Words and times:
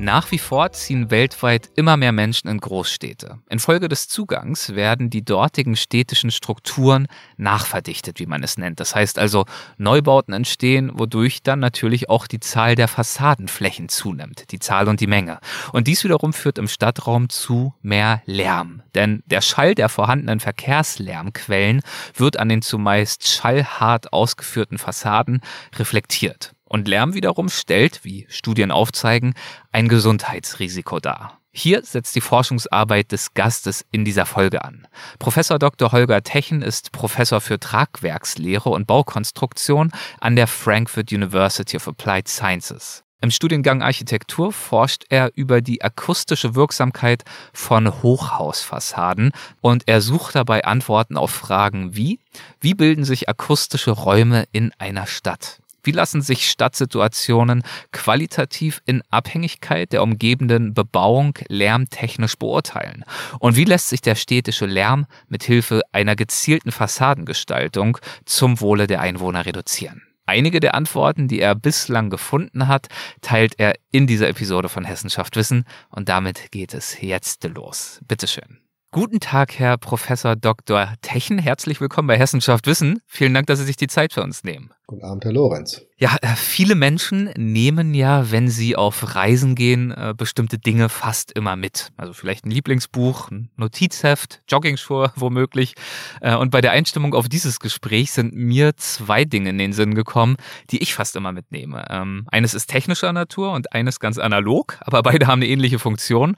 Nach 0.00 0.30
wie 0.30 0.38
vor 0.38 0.72
ziehen 0.72 1.10
weltweit 1.10 1.68
immer 1.76 1.98
mehr 1.98 2.12
Menschen 2.12 2.48
in 2.48 2.56
Großstädte. 2.56 3.40
Infolge 3.50 3.86
des 3.86 4.08
Zugangs 4.08 4.74
werden 4.74 5.10
die 5.10 5.22
dortigen 5.22 5.76
städtischen 5.76 6.30
Strukturen 6.30 7.06
nachverdichtet, 7.36 8.18
wie 8.18 8.24
man 8.24 8.42
es 8.42 8.56
nennt. 8.56 8.80
Das 8.80 8.94
heißt 8.94 9.18
also, 9.18 9.44
Neubauten 9.76 10.32
entstehen, 10.32 10.90
wodurch 10.94 11.42
dann 11.42 11.58
natürlich 11.58 12.08
auch 12.08 12.26
die 12.26 12.40
Zahl 12.40 12.76
der 12.76 12.88
Fassadenflächen 12.88 13.90
zunimmt, 13.90 14.50
die 14.52 14.58
Zahl 14.58 14.88
und 14.88 15.00
die 15.00 15.06
Menge. 15.06 15.38
Und 15.70 15.86
dies 15.86 16.02
wiederum 16.02 16.32
führt 16.32 16.56
im 16.56 16.68
Stadtraum 16.68 17.28
zu 17.28 17.74
mehr 17.82 18.22
Lärm. 18.24 18.82
Denn 18.94 19.22
der 19.26 19.42
Schall 19.42 19.74
der 19.74 19.90
vorhandenen 19.90 20.40
Verkehrslärmquellen 20.40 21.82
wird 22.14 22.38
an 22.38 22.48
den 22.48 22.62
zumeist 22.62 23.28
schallhart 23.28 24.14
ausgeführten 24.14 24.78
Fassaden 24.78 25.42
reflektiert. 25.76 26.54
Und 26.72 26.86
Lärm 26.86 27.14
wiederum 27.14 27.48
stellt, 27.48 28.04
wie 28.04 28.26
Studien 28.28 28.70
aufzeigen, 28.70 29.34
ein 29.72 29.88
Gesundheitsrisiko 29.88 31.00
dar. 31.00 31.40
Hier 31.50 31.82
setzt 31.82 32.14
die 32.14 32.20
Forschungsarbeit 32.20 33.10
des 33.10 33.34
Gastes 33.34 33.84
in 33.90 34.04
dieser 34.04 34.24
Folge 34.24 34.64
an. 34.64 34.86
Professor 35.18 35.58
Dr. 35.58 35.90
Holger 35.90 36.22
Techen 36.22 36.62
ist 36.62 36.92
Professor 36.92 37.40
für 37.40 37.58
Tragwerkslehre 37.58 38.68
und 38.68 38.86
Baukonstruktion 38.86 39.90
an 40.20 40.36
der 40.36 40.46
Frankfurt 40.46 41.10
University 41.10 41.76
of 41.76 41.88
Applied 41.88 42.28
Sciences. 42.28 43.02
Im 43.20 43.32
Studiengang 43.32 43.82
Architektur 43.82 44.52
forscht 44.52 45.06
er 45.08 45.32
über 45.34 45.62
die 45.62 45.82
akustische 45.82 46.54
Wirksamkeit 46.54 47.24
von 47.52 48.00
Hochhausfassaden 48.00 49.32
und 49.60 49.88
er 49.88 50.00
sucht 50.02 50.36
dabei 50.36 50.64
Antworten 50.64 51.16
auf 51.16 51.32
Fragen 51.32 51.96
wie, 51.96 52.20
wie 52.60 52.74
bilden 52.74 53.04
sich 53.04 53.28
akustische 53.28 53.90
Räume 53.90 54.44
in 54.52 54.70
einer 54.78 55.08
Stadt? 55.08 55.58
Wie 55.82 55.92
lassen 55.92 56.22
sich 56.22 56.50
Stadtsituationen 56.50 57.62
qualitativ 57.92 58.82
in 58.84 59.02
Abhängigkeit 59.10 59.92
der 59.92 60.02
umgebenden 60.02 60.74
Bebauung 60.74 61.38
lärmtechnisch 61.48 62.36
beurteilen? 62.36 63.04
Und 63.38 63.56
wie 63.56 63.64
lässt 63.64 63.88
sich 63.88 64.00
der 64.00 64.14
städtische 64.14 64.66
Lärm 64.66 65.06
mit 65.28 65.42
Hilfe 65.42 65.82
einer 65.92 66.16
gezielten 66.16 66.72
Fassadengestaltung 66.72 67.98
zum 68.24 68.60
Wohle 68.60 68.86
der 68.86 69.00
Einwohner 69.00 69.46
reduzieren? 69.46 70.02
Einige 70.26 70.60
der 70.60 70.74
Antworten, 70.74 71.26
die 71.26 71.40
er 71.40 71.56
bislang 71.56 72.08
gefunden 72.08 72.68
hat, 72.68 72.86
teilt 73.20 73.58
er 73.58 73.74
in 73.90 74.06
dieser 74.06 74.28
Episode 74.28 74.68
von 74.68 74.84
Hessenschaft 74.84 75.34
Wissen 75.34 75.64
und 75.88 76.08
damit 76.08 76.52
geht 76.52 76.72
es 76.72 77.00
jetzt 77.00 77.42
los. 77.44 78.00
Bitteschön. 78.06 78.60
Guten 78.92 79.20
Tag, 79.20 79.56
Herr 79.58 79.78
Professor 79.78 80.34
Dr. 80.34 80.94
Techen. 81.00 81.38
Herzlich 81.38 81.80
willkommen 81.80 82.08
bei 82.08 82.18
Hessenschaft 82.18 82.66
Wissen. 82.66 83.00
Vielen 83.06 83.32
Dank, 83.34 83.46
dass 83.46 83.60
Sie 83.60 83.64
sich 83.64 83.76
die 83.76 83.86
Zeit 83.86 84.12
für 84.12 84.22
uns 84.22 84.42
nehmen. 84.42 84.72
Guten 84.90 85.04
Abend, 85.04 85.24
Herr 85.24 85.32
Lorenz. 85.32 85.86
Ja, 85.98 86.16
äh, 86.22 86.34
viele 86.34 86.74
Menschen 86.74 87.30
nehmen 87.36 87.94
ja, 87.94 88.32
wenn 88.32 88.48
sie 88.48 88.74
auf 88.74 89.14
Reisen 89.14 89.54
gehen, 89.54 89.92
äh, 89.92 90.14
bestimmte 90.16 90.58
Dinge 90.58 90.88
fast 90.88 91.30
immer 91.30 91.54
mit. 91.54 91.92
Also 91.96 92.12
vielleicht 92.12 92.44
ein 92.44 92.50
Lieblingsbuch, 92.50 93.30
ein 93.30 93.50
Notizheft, 93.56 94.40
Joggingschuhe 94.48 95.12
womöglich. 95.16 95.74
Äh, 96.22 96.34
und 96.34 96.50
bei 96.50 96.60
der 96.60 96.72
Einstimmung 96.72 97.14
auf 97.14 97.28
dieses 97.28 97.60
Gespräch 97.60 98.10
sind 98.10 98.34
mir 98.34 98.76
zwei 98.78 99.24
Dinge 99.24 99.50
in 99.50 99.58
den 99.58 99.72
Sinn 99.72 99.94
gekommen, 99.94 100.36
die 100.70 100.82
ich 100.82 100.92
fast 100.94 101.14
immer 101.14 101.30
mitnehme. 101.30 101.84
Ähm, 101.88 102.26
eines 102.32 102.54
ist 102.54 102.66
technischer 102.66 103.12
Natur 103.12 103.52
und 103.52 103.72
eines 103.72 104.00
ganz 104.00 104.18
analog, 104.18 104.78
aber 104.80 105.02
beide 105.04 105.28
haben 105.28 105.40
eine 105.40 105.46
ähnliche 105.48 105.78
Funktion. 105.78 106.34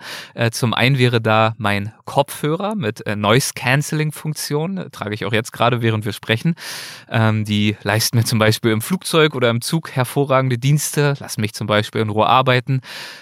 Zum 0.51 0.75
einen 0.75 0.99
wäre 0.99 1.21
da 1.21 1.55
mein 1.57 1.93
Kopfhörer 2.05 2.75
mit 2.75 3.03
Noise-Canceling-Funktion, 3.07 4.89
trage 4.91 5.15
ich 5.15 5.25
auch 5.25 5.33
jetzt 5.33 5.53
gerade, 5.53 5.83
während 5.83 6.05
wir 6.05 6.13
sprechen. 6.13 6.55
Ähm, 7.09 7.45
die 7.45 7.77
leisten 7.83 8.19
mir 8.19 8.25
zum 8.25 8.42
Beispiel 8.43 8.73
im 8.73 8.83
Flugzeug 8.83 9.37
oder 9.37 9.51
im 9.51 9.61
Zug 9.61 9.93
hervorragende 9.93 10.59
Dienste, 10.59 11.15
lass 11.21 11.39
mich 11.39 11.55
zum 11.55 11.69
Beispiel 11.69 12.01
in 12.01 12.09
Ruhe 12.09 12.27
arbeiten. 12.27 12.81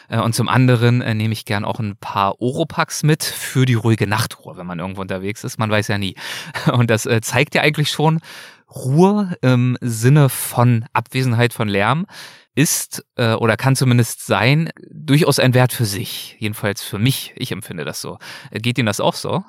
Äh, 0.09 0.19
und 0.19 0.35
zum 0.35 0.49
anderen 0.49 1.03
äh, 1.03 1.13
nehme 1.13 1.35
ich 1.35 1.45
gern 1.45 1.67
auch 1.67 1.79
ein 1.79 1.95
paar 2.01 2.41
Oropax 2.41 3.03
mit 3.03 3.23
für 3.23 3.67
die 3.67 3.75
ruhige 3.75 4.07
Nachtruhe, 4.07 4.57
wenn 4.57 4.65
man 4.65 4.79
irgendwo 4.79 5.03
unterwegs 5.03 5.45
ist. 5.45 5.59
Man 5.59 5.71
weiß 5.71 5.89
ja 5.89 5.99
nie. 5.99 6.15
Und 6.73 6.89
das 6.89 7.05
äh, 7.05 7.21
zeigt 7.21 7.55
ja 7.55 7.61
eigentlich 7.61 7.91
schon, 7.91 8.21
Ruhe 8.75 9.37
im 9.43 9.77
Sinne 9.83 10.31
von 10.31 10.87
Abwesenheit 10.95 11.53
von 11.53 11.69
Lärm 11.69 12.07
ist 12.55 13.05
oder 13.17 13.57
kann 13.57 13.75
zumindest 13.75 14.27
sein 14.27 14.71
durchaus 14.91 15.39
ein 15.39 15.55
Wert 15.55 15.73
für 15.73 15.85
sich. 15.85 16.37
Jedenfalls 16.39 16.83
für 16.83 16.99
mich. 16.99 17.33
Ich 17.37 17.51
empfinde 17.51 17.85
das 17.85 18.01
so. 18.01 18.19
Geht 18.53 18.79
Ihnen 18.79 18.87
das 18.87 19.01
auch 19.01 19.15
so? 19.15 19.43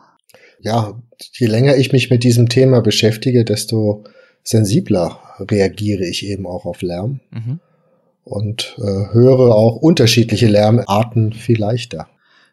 Ja, 0.59 0.99
je 1.33 1.47
länger 1.47 1.75
ich 1.77 1.91
mich 1.91 2.09
mit 2.09 2.23
diesem 2.23 2.49
Thema 2.49 2.81
beschäftige, 2.81 3.45
desto 3.45 4.05
sensibler 4.43 5.19
reagiere 5.39 6.05
ich 6.05 6.25
eben 6.25 6.45
auch 6.45 6.65
auf 6.65 6.81
Lärm 6.81 7.19
mhm. 7.31 7.59
und 8.23 8.75
äh, 8.79 9.13
höre 9.13 9.55
auch 9.55 9.77
unterschiedliche 9.77 10.47
Lärmarten 10.47 11.33
viel 11.33 11.59
leichter. 11.59 12.07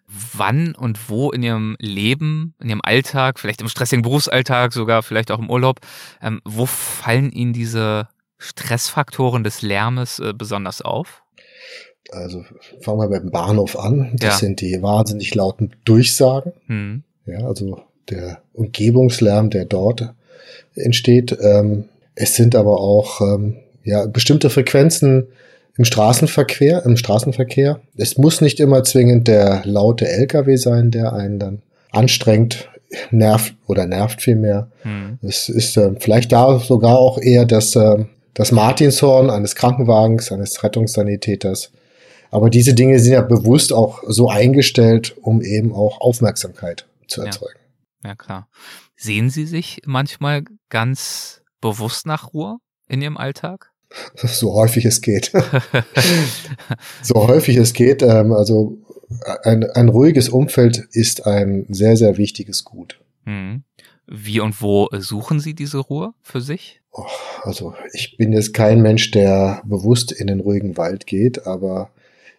Wann 0.07 0.75
und 0.75 1.11
wo 1.11 1.31
in 1.31 1.43
Ihrem 1.43 1.77
Leben, 1.81 2.55
in 2.61 2.71
Ihrem 2.71 2.81
Alltag, 2.83 3.39
vielleicht 3.39 3.61
im 3.61 3.69
stressigen 3.69 4.03
Berufsalltag, 4.03 4.73
sogar 4.73 5.03
vielleicht 5.03 5.31
auch 5.31 5.39
im 5.39 5.51
Urlaub, 5.51 5.81
ähm, 6.23 6.41
wo 6.45 6.65
fallen 6.65 7.31
Ihnen 7.31 7.53
diese 7.53 8.09
Stressfaktoren 8.39 9.45
des 9.45 9.61
Lärmes 9.61 10.19
äh, 10.19 10.33
besonders 10.33 10.81
auf? 10.81 11.23
Also 12.11 12.43
fangen 12.81 13.01
wir 13.01 13.09
beim 13.09 13.31
Bahnhof 13.31 13.79
an. 13.79 14.13
Das 14.15 14.35
ja. 14.35 14.39
sind 14.39 14.61
die 14.63 14.81
wahnsinnig 14.81 15.35
lauten 15.35 15.75
Durchsagen. 15.85 16.53
Mhm. 16.67 17.03
Ja, 17.27 17.47
also 17.47 17.83
der 18.09 18.43
Umgebungslärm, 18.55 19.51
der 19.51 19.67
dort 19.67 20.15
entsteht. 20.75 21.37
Ähm, 21.41 21.85
es 22.15 22.35
sind 22.35 22.55
aber 22.55 22.81
auch 22.81 23.21
ähm, 23.21 23.57
ja, 23.85 24.07
bestimmte 24.07 24.51
Frequenzen 24.51 25.29
im 25.77 25.85
Straßenverkehr, 25.85 26.85
im 26.85 26.97
Straßenverkehr. 26.97 27.81
Es 27.97 28.19
muss 28.19 28.41
nicht 28.41 28.61
immer 28.61 28.83
zwingend 28.83 29.29
der 29.29 29.63
laute 29.65 30.09
LKW 30.09 30.57
sein, 30.57 30.91
der 30.91 31.13
einen 31.13 31.39
dann 31.39 31.63
anstrengt, 31.93 32.69
nervt 33.11 33.55
oder 33.67 33.87
nervt 33.87 34.21
vielmehr. 34.21 34.71
Hm. 34.83 35.19
Es 35.23 35.49
ist 35.49 35.77
äh, 35.77 35.93
vielleicht 36.01 36.33
da 36.33 36.59
sogar 36.59 36.99
auch 36.99 37.19
eher 37.19 37.45
das, 37.45 37.77
äh, 37.77 38.05
das 38.35 38.51
Martinshorn 38.51 39.31
eines 39.31 39.55
Krankenwagens, 39.55 40.33
eines 40.33 40.63
Rettungssanitäters. 40.63 41.71
Aber 42.31 42.51
diese 42.51 42.75
Dinge 42.75 42.99
sind 42.99 43.13
ja 43.13 43.23
bewusst 43.23 43.73
auch 43.73 44.03
so 44.07 44.29
eingestellt, 44.29 45.17
um 45.23 45.41
eben 45.41 45.73
auch 45.73 46.01
Aufmerksamkeit 46.01 46.87
zu 47.07 47.23
erzeugen. 47.23 47.59
Ja, 48.03 48.11
ja 48.11 48.15
klar. 48.17 48.49
Sehen 49.01 49.31
Sie 49.31 49.47
sich 49.47 49.83
manchmal 49.87 50.43
ganz 50.71 51.43
bewusst 51.61 52.05
nach 52.05 52.35
Ruhe 52.35 52.59
in 52.89 53.01
Ihrem 53.01 53.17
Alltag? 53.17 53.71
So 54.25 54.53
häufig 54.53 54.85
es 54.85 55.01
geht. 55.01 55.33
so 57.03 57.15
häufig 57.27 57.57
es 57.57 57.73
geht. 57.73 58.03
Ähm, 58.03 58.33
also 58.33 58.77
ein, 59.45 59.65
ein 59.65 59.89
ruhiges 59.89 60.29
Umfeld 60.29 60.79
ist 60.91 61.27
ein 61.27 61.65
sehr, 61.71 61.97
sehr 61.97 62.19
wichtiges 62.19 62.65
Gut. 62.65 63.01
Mhm. 63.25 63.63
Wie 64.07 64.41
und 64.41 64.61
wo 64.61 64.89
suchen 64.93 65.39
Sie 65.39 65.55
diese 65.55 65.79
Ruhe 65.79 66.13
für 66.21 66.41
sich? 66.41 66.81
Also 67.43 67.75
ich 67.93 68.17
bin 68.17 68.33
jetzt 68.33 68.53
kein 68.53 68.83
Mensch, 68.83 69.11
der 69.13 69.63
bewusst 69.65 70.13
in 70.13 70.27
den 70.27 70.41
ruhigen 70.41 70.77
Wald 70.77 71.07
geht, 71.07 71.47
aber 71.47 71.91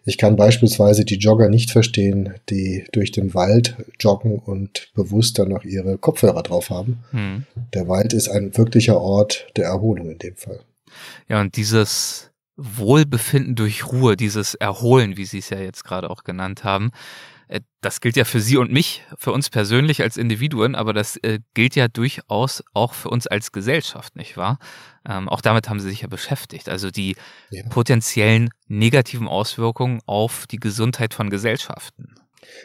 ich 0.04 0.18
kann 0.18 0.36
beispielsweise 0.36 1.04
die 1.04 1.18
Jogger 1.18 1.48
nicht 1.48 1.70
verstehen, 1.70 2.34
die 2.48 2.84
durch 2.92 3.12
den 3.12 3.34
Wald 3.34 3.76
joggen 3.98 4.38
und 4.38 4.90
bewusst 4.94 5.38
dann 5.38 5.48
noch 5.48 5.64
ihre 5.64 5.98
Kopfhörer 5.98 6.42
drauf 6.42 6.70
haben. 6.70 7.04
Hm. 7.10 7.46
Der 7.74 7.88
Wald 7.88 8.12
ist 8.12 8.28
ein 8.28 8.56
wirklicher 8.56 9.00
Ort 9.00 9.48
der 9.56 9.66
Erholung 9.66 10.10
in 10.10 10.18
dem 10.18 10.36
Fall. 10.36 10.60
Ja, 11.28 11.40
und 11.40 11.56
dieses 11.56 12.30
Wohlbefinden 12.56 13.54
durch 13.54 13.86
Ruhe, 13.86 14.16
dieses 14.16 14.54
Erholen, 14.54 15.16
wie 15.16 15.24
Sie 15.24 15.38
es 15.38 15.50
ja 15.50 15.58
jetzt 15.58 15.84
gerade 15.84 16.10
auch 16.10 16.24
genannt 16.24 16.64
haben, 16.64 16.90
das 17.80 18.00
gilt 18.00 18.16
ja 18.16 18.24
für 18.24 18.40
Sie 18.40 18.56
und 18.56 18.70
mich, 18.70 19.02
für 19.16 19.32
uns 19.32 19.50
persönlich 19.50 20.02
als 20.02 20.16
Individuen, 20.16 20.74
aber 20.74 20.92
das 20.92 21.16
äh, 21.16 21.40
gilt 21.54 21.74
ja 21.74 21.88
durchaus 21.88 22.62
auch 22.74 22.94
für 22.94 23.10
uns 23.10 23.26
als 23.26 23.52
Gesellschaft, 23.52 24.16
nicht 24.16 24.36
wahr? 24.36 24.58
Ähm, 25.08 25.28
auch 25.28 25.40
damit 25.40 25.68
haben 25.68 25.80
Sie 25.80 25.88
sich 25.88 26.02
ja 26.02 26.08
beschäftigt. 26.08 26.68
Also 26.68 26.90
die 26.90 27.16
ja. 27.50 27.64
potenziellen 27.68 28.50
negativen 28.68 29.26
Auswirkungen 29.26 30.00
auf 30.06 30.46
die 30.46 30.58
Gesundheit 30.58 31.14
von 31.14 31.30
Gesellschaften. 31.30 32.14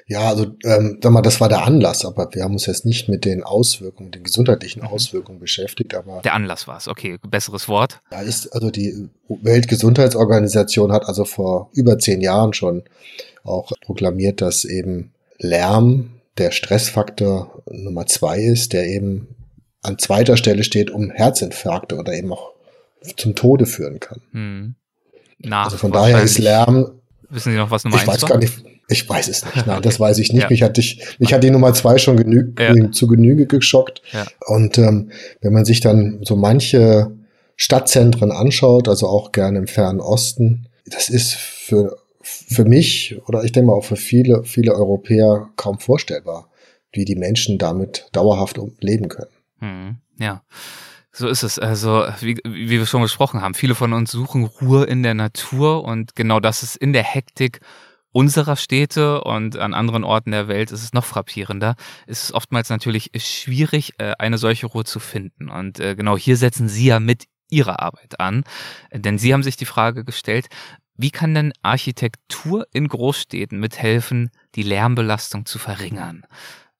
Ja, 0.08 0.30
also 0.30 0.56
ähm, 0.64 1.00
sag 1.02 1.12
mal, 1.12 1.22
das 1.22 1.42
war 1.42 1.50
der 1.50 1.64
Anlass, 1.64 2.06
aber 2.06 2.30
wir 2.34 2.44
haben 2.44 2.54
uns 2.54 2.66
jetzt 2.66 2.86
nicht 2.86 3.10
mit 3.10 3.26
den 3.26 3.44
Auswirkungen, 3.44 4.12
den 4.12 4.24
gesundheitlichen 4.24 4.81
mhm. 4.81 4.88
Auswirkungen 4.88 5.40
beschäftigt. 5.40 5.96
Aber 5.96 6.22
der 6.22 6.34
Anlass 6.34 6.68
war 6.68 6.78
es, 6.78 6.88
okay, 6.88 7.18
besseres 7.28 7.68
Wort. 7.68 8.02
Ja, 8.12 8.22
ist 8.22 8.54
also 8.54 8.70
die 8.72 9.10
Weltgesundheitsorganisation 9.28 10.92
hat 10.92 11.06
also 11.06 11.26
vor 11.26 11.70
über 11.74 11.98
zehn 12.00 12.22
Jahren 12.22 12.54
schon 12.54 12.84
auch 13.45 13.71
proklamiert, 13.81 14.42
dass 14.42 14.65
eben 14.65 15.13
Lärm 15.38 16.12
der 16.38 16.51
Stressfaktor 16.51 17.63
Nummer 17.71 18.06
zwei 18.06 18.39
ist, 18.39 18.74
der 18.74 18.88
eben 18.88 19.27
an 19.81 19.97
zweiter 19.97 20.36
Stelle 20.38 20.63
steht, 20.63 20.92
um 20.92 21.12
Herzinfarkte 21.12 21.95
oder 21.95 22.13
eben 22.13 22.33
auch 22.33 22.51
zum 23.18 23.36
Tode 23.36 23.65
führen 23.65 24.00
kann. 24.00 24.21
Hm. 24.31 24.75
also 25.51 25.77
von 25.77 25.92
daher 25.92 26.24
ist 26.24 26.39
Lärm 26.39 26.92
Wissen 27.30 27.51
Sie 27.51 27.57
noch, 27.57 27.71
was 27.71 27.83
Nummer 27.83 27.97
ich 27.97 28.07
eins 28.07 28.24
weiß 28.24 28.30
Gar 28.30 28.38
nicht, 28.38 28.53
ich 28.88 29.09
weiß 29.09 29.27
es 29.27 29.45
nicht. 29.45 29.56
Nein, 29.56 29.69
okay. 29.77 29.81
das 29.81 30.00
weiß 30.00 30.18
ich 30.19 30.31
nicht. 30.31 30.44
Ja. 30.44 30.50
Mich 30.50 30.63
hat 30.63 30.77
ich, 30.77 31.01
mich 31.19 31.33
hat 31.33 31.44
die 31.44 31.51
Nummer 31.51 31.74
zwei 31.74 31.97
schon 31.97 32.18
genü 32.18 32.53
ja. 32.57 32.92
zu 32.92 33.07
Genüge 33.07 33.47
geschockt. 33.47 34.01
Ja. 34.12 34.25
Und 34.47 34.77
ähm, 34.77 35.12
wenn 35.42 35.53
man 35.53 35.65
sich 35.65 35.80
dann 35.80 36.19
so 36.24 36.36
manche 36.36 37.12
Stadtzentren 37.56 38.31
anschaut, 38.31 38.88
also 38.88 39.07
auch 39.07 39.31
gerne 39.31 39.59
im 39.59 39.68
fernen 39.68 40.01
Osten, 40.01 40.68
das 40.86 41.09
ist 41.09 41.33
für 41.33 41.97
für 42.25 42.66
mich 42.66 43.19
oder 43.27 43.44
ich 43.44 43.51
denke 43.51 43.68
mal 43.68 43.74
auch 43.74 43.86
für 43.86 43.95
viele 43.95 44.44
viele 44.44 44.74
Europäer 44.74 45.50
kaum 45.56 45.80
vorstellbar, 45.80 46.50
wie 46.92 47.06
die 47.06 47.16
Menschen 47.16 47.57
damit 47.57 48.07
dauerhaft 48.12 48.60
leben 48.80 49.10
können. 49.10 49.31
Hm, 49.60 49.98
ja. 50.18 50.44
So 51.12 51.30
ist 51.30 51.44
es. 51.44 51.60
Also, 51.60 52.06
wie, 52.19 52.38
wie 52.44 52.72
wir 52.72 52.86
schon 52.86 53.01
besprochen 53.01 53.42
haben, 53.42 53.54
viele 53.54 53.74
von 53.74 53.94
uns 53.94 54.12
suchen 54.12 54.44
Ruhe 54.44 54.83
in 54.83 55.01
der 55.01 55.13
Natur 55.13 55.86
und 55.86 56.13
genau 56.16 56.42
das 56.42 56.62
ist 56.62 56.75
in 56.75 56.92
der 56.92 57.04
Hektik 57.04 57.62
unserer 58.12 58.56
Städte 58.56 59.24
und 59.24 59.57
an 59.57 59.74
anderen 59.74 60.04
Orten 60.04 60.31
der 60.31 60.48
Welt 60.48 60.71
ist 60.71 60.83
es 60.83 60.94
noch 60.94 61.06
frappierender. 61.06 61.75
Es 62.07 62.24
ist 62.24 62.31
oftmals 62.31 62.69
natürlich 62.69 63.12
schwierig, 63.18 63.94
äh, 63.98 64.13
eine 64.19 64.38
solche 64.38 64.68
Ruhe 64.68 64.86
zu 64.86 65.00
finden. 65.00 65.50
Und 65.50 65.80
äh, 65.80 65.95
genau 65.95 66.18
hier 66.18 66.38
setzen 66.38 66.69
Sie 66.69 66.86
ja 66.86 67.00
mit 67.00 67.25
Ihrer 67.50 67.81
Arbeit 67.81 68.19
an. 68.19 68.44
Denn 68.94 69.18
Sie 69.18 69.33
haben 69.33 69.44
sich 69.44 69.57
die 69.57 69.66
Frage 69.66 70.06
gestellt, 70.06 70.48
wie 70.97 71.12
kann 71.12 71.33
denn 71.33 71.53
Architektur 71.62 72.68
in 72.71 72.88
Großstädten 72.88 73.59
mithelfen, 73.59 74.30
die 74.56 74.63
Lärmbelastung 74.63 75.45
zu 75.45 75.59
verringern? 75.59 76.25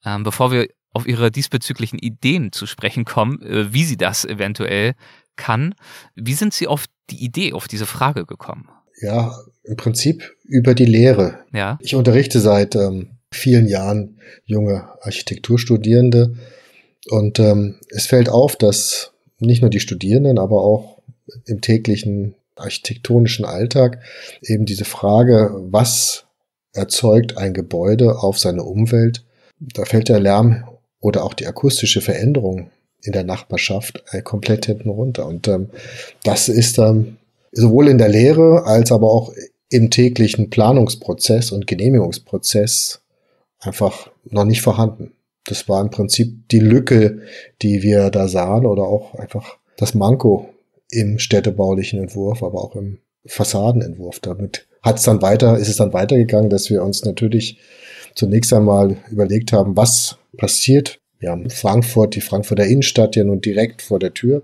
Ähm, 0.06 0.24
bevor 0.24 0.52
wir 0.52 0.68
auf 0.94 1.08
Ihre 1.08 1.30
diesbezüglichen 1.30 2.00
Ideen 2.00 2.52
zu 2.52 2.66
sprechen 2.66 3.04
kommen, 3.04 3.42
äh, 3.42 3.74
wie 3.74 3.84
sie 3.84 3.98
das 3.98 4.24
eventuell 4.24 4.94
kann. 5.36 5.76
Wie 6.16 6.34
sind 6.34 6.54
Sie 6.54 6.68
auf 6.68 6.86
die 7.10 7.22
Idee, 7.24 7.52
auf 7.52 7.68
diese 7.68 7.86
Frage 7.86 8.26
gekommen? 8.26 8.70
Ja, 9.02 9.38
im 9.64 9.76
Prinzip 9.76 10.34
über 10.46 10.74
die 10.74 10.86
Lehre. 10.86 11.40
Ja. 11.52 11.78
Ich 11.82 11.96
unterrichte 11.96 12.40
seit 12.40 12.76
ähm, 12.76 13.18
vielen 13.32 13.68
Jahren 13.68 14.22
junge 14.46 14.88
Architekturstudierende 15.02 16.38
und 17.10 17.40
ähm, 17.40 17.76
es 17.90 18.08
fällt 18.08 18.30
auf, 18.30 18.56
dass 18.56 19.12
nicht 19.40 19.62
nur 19.62 19.70
die 19.70 19.82
Studierenden, 19.82 20.40
aber 20.40 20.62
auch 20.62 21.02
im 21.46 21.60
täglichen 21.60 22.36
architektonischen 22.56 23.46
Alltag 23.46 24.02
eben 24.42 24.66
diese 24.66 24.86
Frage, 24.86 25.56
was 25.70 26.26
erzeugt 26.74 27.38
ein 27.38 27.54
Gebäude 27.54 28.20
auf 28.20 28.40
seine 28.40 28.64
Umwelt, 28.64 29.24
da 29.60 29.86
fällt 29.86 30.10
der 30.10 30.20
Lärm 30.20 30.66
oder 31.00 31.24
auch 31.24 31.34
die 31.34 31.48
akustische 31.48 32.02
Veränderung 32.02 32.70
in 33.02 33.14
der 33.14 33.24
Nachbarschaft 33.24 34.04
äh, 34.12 34.22
komplett 34.22 34.66
hinten 34.66 34.90
runter. 34.90 35.26
Und 35.26 35.48
ähm, 35.48 35.70
das 36.24 36.50
ist 36.50 36.78
ähm, 36.80 37.18
sowohl 37.52 37.88
in 37.88 37.98
der 37.98 38.10
Lehre 38.10 38.66
als 38.66 38.92
aber 38.92 39.12
auch 39.12 39.32
im 39.70 39.90
täglichen 39.90 40.50
Planungsprozess 40.50 41.52
und 41.52 41.68
Genehmigungsprozess 41.68 43.02
einfach 43.60 44.10
noch 44.26 44.46
nicht 44.46 44.62
vorhanden. 44.62 45.14
Das 45.46 45.70
war 45.70 45.82
im 45.82 45.90
Prinzip 45.90 46.50
die 46.50 46.60
Lücke, 46.60 47.22
die 47.62 47.84
wir 47.84 48.10
da 48.10 48.28
sahen 48.28 48.66
oder 48.66 48.84
auch 48.84 49.16
einfach 49.16 49.58
das 49.78 49.94
Manko 49.94 50.50
im 50.92 51.20
städtebaulichen 51.20 52.00
Entwurf, 52.00 52.44
aber 52.44 52.64
auch 52.64 52.76
im 52.76 53.00
Fassadenentwurf. 53.26 54.20
Damit 54.20 54.68
hat 54.82 54.98
es 55.00 55.04
dann 55.04 55.22
weiter, 55.22 55.58
ist 55.58 55.70
es 55.70 55.78
dann 55.78 55.94
weitergegangen, 55.94 56.50
dass 56.50 56.70
wir 56.70 56.84
uns 56.84 57.04
natürlich 57.04 57.60
zunächst 58.14 58.54
einmal 58.54 58.98
überlegt 59.10 59.52
haben, 59.52 59.76
was 59.76 60.18
passiert. 60.38 61.00
Wir 61.20 61.32
haben 61.32 61.50
Frankfurt, 61.50 62.16
die 62.16 62.22
Frankfurter 62.22 62.66
Innenstadt 62.66 63.16
ja 63.16 63.24
nun 63.24 63.42
direkt 63.42 63.82
vor 63.82 64.00
der 64.00 64.14
Tür. 64.14 64.44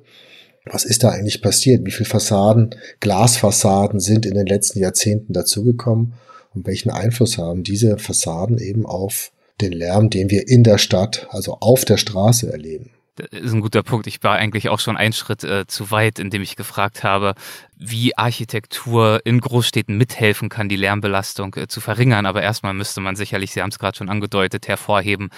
Was 0.66 0.86
ist 0.86 1.04
da 1.04 1.10
eigentlich 1.10 1.42
passiert? 1.42 1.86
Wie 1.86 1.92
viele 1.92 2.10
Fassaden, 2.10 2.76
Glasfassaden 3.00 4.00
sind 4.00 4.26
in 4.26 4.36
den 4.36 4.46
letzten 4.46 4.80
Jahrzehnten 4.80 5.34
dazugekommen? 5.34 6.14
Und 6.54 6.68
welchen 6.68 6.92
Einfluss 6.92 7.38
haben 7.38 7.64
diese 7.64 7.98
Fassaden 7.98 8.58
eben 8.58 8.86
auf 8.86 9.32
den 9.60 9.72
Lärm, 9.72 10.10
den 10.10 10.30
wir 10.30 10.48
in 10.48 10.64
der 10.64 10.78
Stadt, 10.78 11.28
also 11.30 11.58
auf 11.60 11.86
der 11.86 11.98
Straße 11.98 12.52
erleben? 12.52 12.92
Das 13.16 13.28
ist 13.32 13.52
ein 13.52 13.60
guter 13.60 13.84
Punkt. 13.84 14.08
Ich 14.08 14.24
war 14.24 14.38
eigentlich 14.38 14.70
auch 14.70 14.80
schon 14.80 14.96
einen 14.96 15.12
Schritt 15.12 15.44
äh, 15.44 15.68
zu 15.68 15.92
weit, 15.92 16.18
indem 16.18 16.42
ich 16.42 16.56
gefragt 16.56 17.04
habe, 17.04 17.36
wie 17.76 18.18
Architektur 18.18 19.20
in 19.26 19.42
Großstädten 19.42 19.98
mithelfen 19.98 20.48
kann, 20.48 20.70
die 20.70 20.78
Lärmbelastung 20.78 21.54
äh, 21.56 21.68
zu 21.68 21.82
verringern. 21.82 22.26
Aber 22.26 22.42
erstmal 22.42 22.74
müsste 22.74 23.02
man 23.02 23.18
sicherlich, 23.18 23.52
Sie 23.52 23.62
haben 23.62 23.70
es 23.70 23.80
gerade 23.80 23.98
schon 23.98 24.10
angedeutet, 24.10 24.70
hervorheben, 24.70 25.30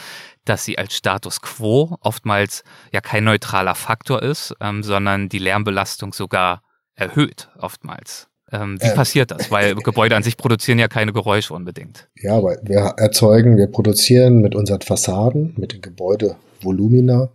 dass 0.46 0.66
sie 0.66 0.78
als 0.78 0.96
Status 0.96 1.42
quo 1.42 1.98
oftmals 2.02 2.64
ja 2.92 3.02
kein 3.02 3.24
neutraler 3.24 3.76
Faktor 3.76 4.22
ist, 4.22 4.56
ähm, 4.60 4.84
sondern 4.84 5.30
die 5.30 5.40
Lärmbelastung 5.40 6.14
sogar 6.14 6.62
erhöht 6.96 7.50
oftmals. 7.58 8.30
Ähm, 8.54 8.78
wie 8.80 8.88
äh, 8.88 8.96
passiert 8.96 9.32
das? 9.32 9.50
Weil 9.52 9.76
Gebäude 9.84 10.16
an 10.16 10.24
sich 10.24 10.38
produzieren 10.38 10.80
ja 10.80 10.88
keine 10.88 11.12
Geräusche 11.12 11.54
unbedingt. 11.54 12.08
Ja, 12.22 12.38
aber 12.38 12.58
wir 12.62 12.94
erzeugen, 12.98 13.58
wir 13.58 13.68
produzieren 13.68 14.42
mit 14.42 14.56
unseren 14.56 14.82
Fassaden, 14.82 15.54
mit 15.58 15.74
den 15.74 15.82
Gebäudevolumina 15.82 17.32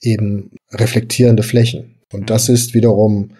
eben 0.00 0.52
reflektierende 0.70 1.42
Flächen. 1.42 1.96
Und 2.12 2.30
das 2.30 2.48
mhm. 2.48 2.54
ist 2.54 2.74
wiederum 2.74 3.32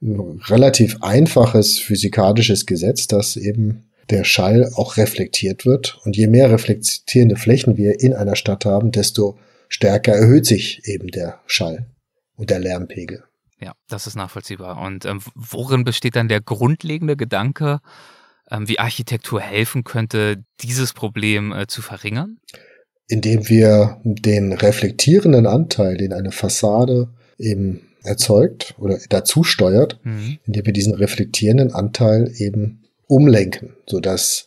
ein 0.00 0.40
relativ 0.46 0.96
einfaches 1.00 1.78
physikalisches 1.78 2.66
Gesetz, 2.66 3.06
dass 3.06 3.36
eben 3.36 3.84
der 4.10 4.24
Schall 4.24 4.70
auch 4.74 4.96
reflektiert 4.96 5.64
wird. 5.64 5.98
Und 6.04 6.16
je 6.16 6.26
mehr 6.26 6.50
reflektierende 6.50 7.36
Flächen 7.36 7.76
wir 7.76 8.00
in 8.00 8.14
einer 8.14 8.34
Stadt 8.34 8.64
haben, 8.64 8.90
desto 8.90 9.38
stärker 9.68 10.12
erhöht 10.12 10.46
sich 10.46 10.82
eben 10.86 11.08
der 11.08 11.40
Schall 11.46 11.86
und 12.36 12.50
der 12.50 12.58
Lärmpegel. 12.58 13.24
Ja, 13.62 13.72
das 13.88 14.06
ist 14.06 14.16
nachvollziehbar. 14.16 14.78
Und 14.78 15.04
ähm, 15.04 15.20
worin 15.34 15.84
besteht 15.84 16.16
dann 16.16 16.28
der 16.28 16.40
grundlegende 16.40 17.16
Gedanke, 17.16 17.80
ähm, 18.50 18.68
wie 18.68 18.78
Architektur 18.78 19.40
helfen 19.40 19.84
könnte, 19.84 20.42
dieses 20.60 20.92
Problem 20.92 21.52
äh, 21.52 21.66
zu 21.66 21.80
verringern? 21.80 22.38
indem 23.12 23.46
wir 23.50 24.00
den 24.04 24.54
reflektierenden 24.54 25.46
Anteil, 25.46 25.98
den 25.98 26.14
eine 26.14 26.32
Fassade 26.32 27.08
eben 27.38 27.82
erzeugt 28.04 28.74
oder 28.78 28.98
dazu 29.10 29.44
steuert, 29.44 30.00
mhm. 30.02 30.38
indem 30.46 30.64
wir 30.64 30.72
diesen 30.72 30.94
reflektierenden 30.94 31.74
Anteil 31.74 32.32
eben 32.36 32.84
umlenken, 33.06 33.74
sodass 33.86 34.46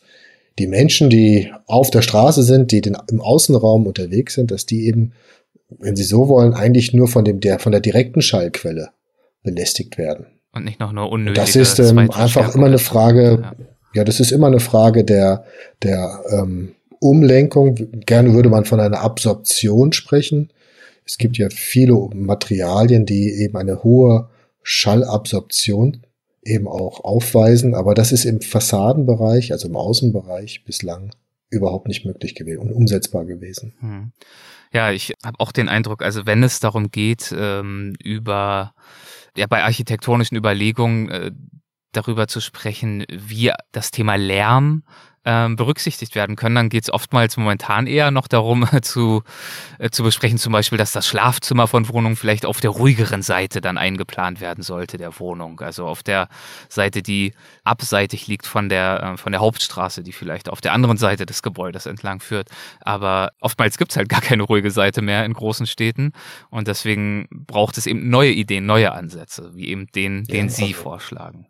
die 0.58 0.66
Menschen, 0.66 1.10
die 1.10 1.52
auf 1.66 1.90
der 1.92 2.02
Straße 2.02 2.42
sind, 2.42 2.72
die 2.72 2.80
den, 2.80 2.96
im 3.08 3.20
Außenraum 3.20 3.86
unterwegs 3.86 4.34
sind, 4.34 4.50
dass 4.50 4.66
die 4.66 4.86
eben, 4.86 5.12
wenn 5.68 5.94
sie 5.94 6.02
so 6.02 6.28
wollen, 6.28 6.52
eigentlich 6.52 6.92
nur 6.92 7.06
von 7.06 7.24
dem 7.24 7.38
der 7.38 7.60
von 7.60 7.70
der 7.70 7.80
direkten 7.80 8.20
Schallquelle 8.20 8.88
belästigt 9.46 9.96
werden. 9.96 10.26
Und 10.52 10.64
nicht 10.64 10.80
noch 10.80 10.92
nur 10.92 11.10
unnötige. 11.10 11.40
Das 11.40 11.56
ist 11.56 11.78
ähm, 11.78 12.10
einfach 12.10 12.54
immer 12.54 12.66
eine 12.66 12.78
Frage. 12.78 13.38
Ja. 13.42 13.54
ja. 13.94 14.04
das 14.04 14.20
ist 14.20 14.32
immer 14.32 14.48
eine 14.48 14.60
Frage 14.60 15.04
der 15.04 15.44
der 15.82 16.20
ähm, 16.30 16.74
Umlenkung. 17.00 17.76
Gerne 18.04 18.34
würde 18.34 18.50
man 18.50 18.66
von 18.66 18.80
einer 18.80 19.00
Absorption 19.00 19.92
sprechen. 19.92 20.52
Es 21.06 21.16
gibt 21.16 21.38
ja 21.38 21.48
viele 21.50 21.94
Materialien, 22.14 23.06
die 23.06 23.32
eben 23.42 23.56
eine 23.56 23.82
hohe 23.84 24.28
Schallabsorption 24.62 26.02
eben 26.42 26.68
auch 26.68 27.04
aufweisen, 27.04 27.74
aber 27.74 27.94
das 27.94 28.12
ist 28.12 28.24
im 28.24 28.40
Fassadenbereich, 28.40 29.52
also 29.52 29.68
im 29.68 29.76
Außenbereich 29.76 30.64
bislang 30.64 31.10
überhaupt 31.50 31.88
nicht 31.88 32.04
möglich 32.04 32.34
gewesen 32.34 32.60
und 32.60 32.72
umsetzbar 32.72 33.24
gewesen. 33.24 33.74
Hm. 33.80 34.12
Ja, 34.72 34.90
ich 34.90 35.14
habe 35.24 35.38
auch 35.38 35.52
den 35.52 35.68
Eindruck, 35.68 36.02
also 36.02 36.26
wenn 36.26 36.42
es 36.42 36.60
darum 36.60 36.90
geht, 36.90 37.34
ähm, 37.36 37.94
über 38.02 38.74
ja 39.36 39.46
bei 39.46 39.62
architektonischen 39.62 40.36
Überlegungen 40.36 41.08
äh, 41.08 41.30
darüber 41.92 42.28
zu 42.28 42.40
sprechen, 42.40 43.04
wie 43.10 43.52
das 43.72 43.90
Thema 43.90 44.16
Lärm 44.16 44.82
ähm, 45.26 45.56
berücksichtigt 45.56 46.14
werden 46.14 46.36
können, 46.36 46.54
dann 46.54 46.68
geht 46.68 46.84
es 46.84 46.92
oftmals 46.92 47.36
momentan 47.36 47.88
eher 47.88 48.12
noch 48.12 48.28
darum 48.28 48.66
zu, 48.82 49.24
äh, 49.78 49.90
zu 49.90 50.04
besprechen, 50.04 50.38
zum 50.38 50.52
Beispiel, 50.52 50.78
dass 50.78 50.92
das 50.92 51.06
Schlafzimmer 51.06 51.66
von 51.66 51.88
Wohnungen 51.88 52.16
vielleicht 52.16 52.46
auf 52.46 52.60
der 52.60 52.70
ruhigeren 52.70 53.22
Seite 53.22 53.60
dann 53.60 53.76
eingeplant 53.76 54.40
werden 54.40 54.62
sollte 54.62 54.96
der 54.96 55.18
Wohnung. 55.18 55.60
Also 55.60 55.86
auf 55.86 56.04
der 56.04 56.28
Seite, 56.68 57.02
die 57.02 57.34
abseitig 57.64 58.28
liegt 58.28 58.46
von 58.46 58.68
der, 58.68 59.02
äh, 59.02 59.16
von 59.16 59.32
der 59.32 59.40
Hauptstraße, 59.40 60.04
die 60.04 60.12
vielleicht 60.12 60.48
auf 60.48 60.60
der 60.60 60.72
anderen 60.72 60.96
Seite 60.96 61.26
des 61.26 61.42
Gebäudes 61.42 61.86
entlang 61.86 62.20
führt. 62.20 62.48
Aber 62.80 63.32
oftmals 63.40 63.78
gibt 63.78 63.90
es 63.90 63.96
halt 63.96 64.08
gar 64.08 64.20
keine 64.20 64.44
ruhige 64.44 64.70
Seite 64.70 65.02
mehr 65.02 65.24
in 65.24 65.32
großen 65.32 65.66
Städten 65.66 66.12
und 66.50 66.68
deswegen 66.68 67.26
braucht 67.30 67.78
es 67.78 67.86
eben 67.86 68.08
neue 68.08 68.30
Ideen, 68.30 68.64
neue 68.64 68.92
Ansätze, 68.92 69.50
wie 69.54 69.68
eben 69.68 69.88
den, 69.88 70.22
den 70.24 70.46
ja, 70.46 70.52
Sie 70.52 70.62
also 70.66 70.82
vorschlagen. 70.82 71.46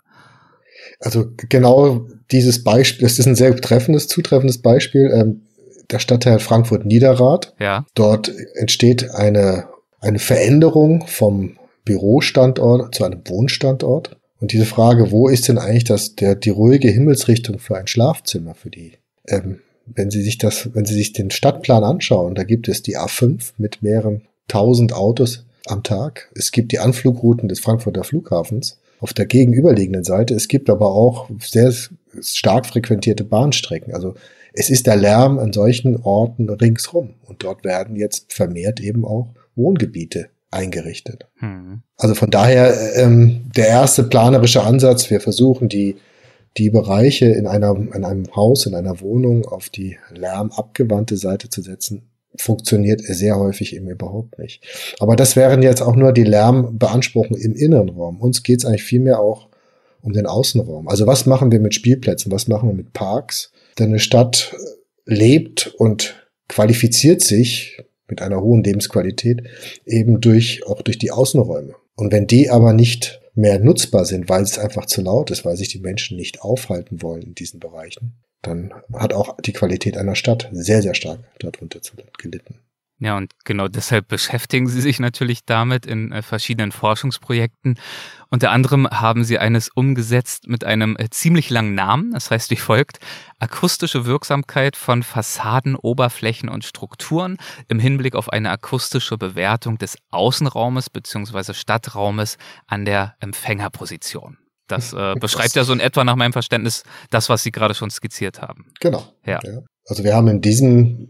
Also 1.00 1.26
genau 1.48 2.06
dieses 2.30 2.64
Beispiel, 2.64 3.06
das 3.06 3.18
ist 3.18 3.26
ein 3.26 3.36
sehr 3.36 3.54
treffendes, 3.56 4.08
zutreffendes 4.08 4.58
Beispiel. 4.58 5.10
Ähm, 5.12 5.42
der 5.90 5.98
Stadtteil 5.98 6.38
Frankfurt-Niederrad. 6.38 7.54
Ja. 7.60 7.86
Dort 7.94 8.32
entsteht 8.54 9.10
eine, 9.10 9.68
eine 10.00 10.18
Veränderung 10.18 11.06
vom 11.06 11.58
Bürostandort 11.84 12.94
zu 12.94 13.04
einem 13.04 13.22
Wohnstandort. 13.26 14.16
Und 14.40 14.52
diese 14.52 14.66
Frage, 14.66 15.10
wo 15.10 15.28
ist 15.28 15.48
denn 15.48 15.58
eigentlich 15.58 15.84
das, 15.84 16.14
der, 16.14 16.34
die 16.34 16.50
ruhige 16.50 16.88
Himmelsrichtung 16.88 17.58
für 17.58 17.76
ein 17.76 17.86
Schlafzimmer 17.86 18.54
für 18.54 18.70
die? 18.70 18.92
Ähm, 19.28 19.60
wenn 19.86 20.10
Sie 20.10 20.22
sich 20.22 20.38
das, 20.38 20.74
wenn 20.74 20.84
Sie 20.84 20.94
sich 20.94 21.12
den 21.12 21.30
Stadtplan 21.30 21.84
anschauen, 21.84 22.34
da 22.34 22.42
gibt 22.42 22.68
es 22.68 22.82
die 22.82 22.98
A5 22.98 23.52
mit 23.56 23.82
mehreren 23.82 24.22
tausend 24.48 24.92
Autos 24.92 25.44
am 25.66 25.82
Tag. 25.82 26.30
Es 26.34 26.52
gibt 26.52 26.72
die 26.72 26.80
Anflugrouten 26.80 27.48
des 27.48 27.60
Frankfurter 27.60 28.04
Flughafens 28.04 28.78
auf 29.00 29.12
der 29.12 29.26
gegenüberliegenden 29.26 30.04
Seite. 30.04 30.34
Es 30.34 30.48
gibt 30.48 30.70
aber 30.70 30.90
auch 30.90 31.28
sehr 31.40 31.72
stark 32.20 32.66
frequentierte 32.66 33.24
Bahnstrecken. 33.24 33.94
Also 33.94 34.14
es 34.52 34.70
ist 34.70 34.86
der 34.86 34.96
Lärm 34.96 35.38
an 35.38 35.52
solchen 35.52 35.96
Orten 35.96 36.48
ringsrum. 36.48 37.14
Und 37.24 37.42
dort 37.44 37.64
werden 37.64 37.96
jetzt 37.96 38.32
vermehrt 38.32 38.80
eben 38.80 39.04
auch 39.04 39.28
Wohngebiete 39.54 40.28
eingerichtet. 40.50 41.26
Hm. 41.36 41.82
Also 41.96 42.14
von 42.14 42.30
daher 42.30 42.74
ähm, 42.96 43.50
der 43.54 43.68
erste 43.68 44.04
planerische 44.04 44.62
Ansatz, 44.62 45.10
wir 45.10 45.20
versuchen 45.20 45.68
die, 45.68 45.96
die 46.56 46.70
Bereiche 46.70 47.26
in, 47.26 47.46
einer, 47.46 47.76
in 47.76 48.04
einem 48.04 48.34
Haus, 48.34 48.64
in 48.66 48.74
einer 48.74 49.00
Wohnung 49.00 49.44
auf 49.44 49.68
die 49.68 49.98
lärmabgewandte 50.10 51.16
Seite 51.16 51.50
zu 51.50 51.60
setzen, 51.60 52.08
funktioniert 52.38 53.00
sehr 53.00 53.38
häufig 53.38 53.74
eben 53.74 53.88
überhaupt 53.88 54.38
nicht. 54.38 54.62
Aber 54.98 55.16
das 55.16 55.36
wären 55.36 55.62
jetzt 55.62 55.82
auch 55.82 55.96
nur 55.96 56.12
die 56.12 56.24
Lärmbeanspruchungen 56.24 57.40
im 57.40 57.54
inneren 57.54 57.88
Raum. 57.90 58.20
Uns 58.20 58.42
geht 58.42 58.58
es 58.58 58.64
eigentlich 58.64 58.84
vielmehr 58.84 59.20
auch 59.20 59.48
um 60.02 60.12
den 60.12 60.26
Außenraum. 60.26 60.88
Also 60.88 61.06
was 61.06 61.26
machen 61.26 61.50
wir 61.50 61.60
mit 61.60 61.74
Spielplätzen, 61.74 62.30
was 62.30 62.48
machen 62.48 62.68
wir 62.68 62.74
mit 62.74 62.92
Parks? 62.92 63.52
Denn 63.78 63.88
eine 63.88 63.98
Stadt 63.98 64.54
lebt 65.04 65.74
und 65.78 66.14
qualifiziert 66.48 67.22
sich 67.22 67.82
mit 68.08 68.22
einer 68.22 68.40
hohen 68.40 68.62
Lebensqualität 68.62 69.42
eben 69.84 70.20
durch, 70.20 70.66
auch 70.66 70.82
durch 70.82 70.98
die 70.98 71.10
Außenräume. 71.10 71.74
Und 71.96 72.12
wenn 72.12 72.26
die 72.26 72.50
aber 72.50 72.72
nicht 72.72 73.20
mehr 73.34 73.58
nutzbar 73.58 74.04
sind, 74.04 74.28
weil 74.28 74.42
es 74.42 74.58
einfach 74.58 74.86
zu 74.86 75.02
laut 75.02 75.30
ist, 75.30 75.44
weil 75.44 75.56
sich 75.56 75.68
die 75.68 75.80
Menschen 75.80 76.16
nicht 76.16 76.40
aufhalten 76.42 77.02
wollen 77.02 77.22
in 77.22 77.34
diesen 77.34 77.60
Bereichen, 77.60 78.14
dann 78.46 78.72
hat 78.92 79.12
auch 79.12 79.36
die 79.40 79.52
Qualität 79.52 79.96
einer 79.96 80.14
Stadt 80.14 80.48
sehr, 80.52 80.82
sehr 80.82 80.94
stark 80.94 81.20
darunter 81.38 81.80
gelitten. 82.18 82.60
Ja, 82.98 83.18
und 83.18 83.32
genau 83.44 83.68
deshalb 83.68 84.08
beschäftigen 84.08 84.68
Sie 84.68 84.80
sich 84.80 85.00
natürlich 85.00 85.44
damit 85.44 85.84
in 85.84 86.12
äh, 86.12 86.22
verschiedenen 86.22 86.72
Forschungsprojekten. 86.72 87.78
Unter 88.30 88.50
anderem 88.52 88.88
haben 88.88 89.22
Sie 89.22 89.38
eines 89.38 89.68
umgesetzt 89.68 90.48
mit 90.48 90.64
einem 90.64 90.96
äh, 90.98 91.10
ziemlich 91.10 91.50
langen 91.50 91.74
Namen. 91.74 92.12
Das 92.12 92.30
heißt 92.30 92.50
wie 92.50 92.56
folgt. 92.56 92.98
Akustische 93.38 94.06
Wirksamkeit 94.06 94.76
von 94.76 95.02
Fassaden, 95.02 95.76
Oberflächen 95.76 96.48
und 96.48 96.64
Strukturen 96.64 97.36
im 97.68 97.78
Hinblick 97.78 98.14
auf 98.14 98.30
eine 98.30 98.48
akustische 98.48 99.18
Bewertung 99.18 99.76
des 99.76 99.98
Außenraumes 100.10 100.88
bzw. 100.88 101.52
Stadtraumes 101.52 102.38
an 102.66 102.86
der 102.86 103.14
Empfängerposition. 103.20 104.38
Das 104.68 104.92
äh, 104.92 105.14
beschreibt 105.20 105.54
ja 105.54 105.64
so 105.64 105.72
in 105.72 105.80
etwa 105.80 106.04
nach 106.04 106.16
meinem 106.16 106.32
Verständnis 106.32 106.82
das, 107.10 107.28
was 107.28 107.42
Sie 107.42 107.52
gerade 107.52 107.74
schon 107.74 107.90
skizziert 107.90 108.42
haben. 108.42 108.66
Genau. 108.80 109.04
Ja. 109.24 109.40
ja. 109.44 109.62
Also 109.86 110.04
wir 110.04 110.14
haben 110.14 110.28
in 110.28 110.40
diesem, 110.40 111.08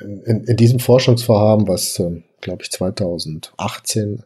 in, 0.00 0.44
in 0.44 0.56
diesem 0.56 0.78
Forschungsvorhaben, 0.78 1.68
was, 1.68 1.98
äh, 1.98 2.22
glaube 2.40 2.62
ich, 2.62 2.70
2018 2.70 4.22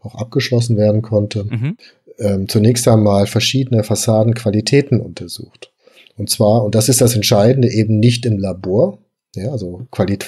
auch 0.00 0.14
abgeschlossen 0.16 0.76
werden 0.76 1.02
konnte, 1.02 1.44
mhm. 1.44 1.76
ähm, 2.18 2.48
zunächst 2.48 2.86
einmal 2.88 3.26
verschiedene 3.26 3.84
Fassadenqualitäten 3.84 5.00
untersucht. 5.00 5.72
Und 6.16 6.30
zwar, 6.30 6.64
und 6.64 6.74
das 6.74 6.88
ist 6.88 7.00
das 7.00 7.14
Entscheidende, 7.14 7.68
eben 7.68 7.98
nicht 7.98 8.24
im 8.26 8.38
Labor. 8.38 8.98
Ja, 9.34 9.50
also 9.50 9.86
Qualit 9.90 10.24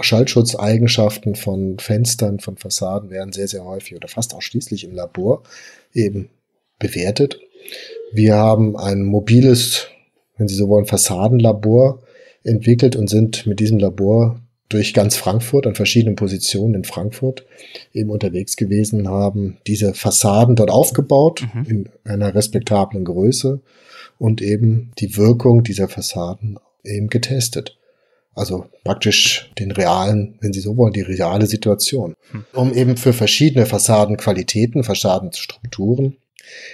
Schallschutzeigenschaften 0.00 1.36
von 1.36 1.78
Fenstern, 1.78 2.40
von 2.40 2.56
Fassaden 2.56 3.08
werden 3.08 3.32
sehr, 3.32 3.46
sehr 3.46 3.64
häufig 3.64 3.94
oder 3.94 4.08
fast 4.08 4.34
ausschließlich 4.34 4.82
im 4.82 4.92
Labor 4.92 5.44
eben 5.94 6.28
bewertet. 6.78 7.38
Wir 8.12 8.36
haben 8.36 8.76
ein 8.76 9.02
mobiles, 9.02 9.88
wenn 10.36 10.48
Sie 10.48 10.54
so 10.54 10.68
wollen, 10.68 10.86
Fassadenlabor 10.86 12.02
entwickelt 12.44 12.96
und 12.96 13.08
sind 13.08 13.46
mit 13.46 13.60
diesem 13.60 13.78
Labor 13.78 14.40
durch 14.68 14.92
ganz 14.92 15.16
Frankfurt 15.16 15.66
an 15.66 15.74
verschiedenen 15.74 16.16
Positionen 16.16 16.74
in 16.74 16.84
Frankfurt 16.84 17.46
eben 17.92 18.10
unterwegs 18.10 18.56
gewesen, 18.56 19.08
haben 19.08 19.58
diese 19.66 19.94
Fassaden 19.94 20.56
dort 20.56 20.70
aufgebaut 20.70 21.46
mhm. 21.54 21.64
in 21.64 21.88
einer 22.04 22.34
respektablen 22.34 23.04
Größe 23.04 23.60
und 24.18 24.42
eben 24.42 24.92
die 24.98 25.16
Wirkung 25.16 25.62
dieser 25.62 25.88
Fassaden 25.88 26.58
eben 26.84 27.08
getestet. 27.08 27.78
Also 28.34 28.66
praktisch 28.84 29.50
den 29.58 29.72
realen, 29.72 30.36
wenn 30.40 30.52
Sie 30.52 30.60
so 30.60 30.76
wollen, 30.76 30.92
die 30.92 31.00
reale 31.00 31.46
Situation. 31.46 32.14
Mhm. 32.32 32.44
Um 32.52 32.74
eben 32.74 32.96
für 32.96 33.12
verschiedene 33.12 33.66
Fassadenqualitäten, 33.66 34.84
Fassadenstrukturen 34.84 36.18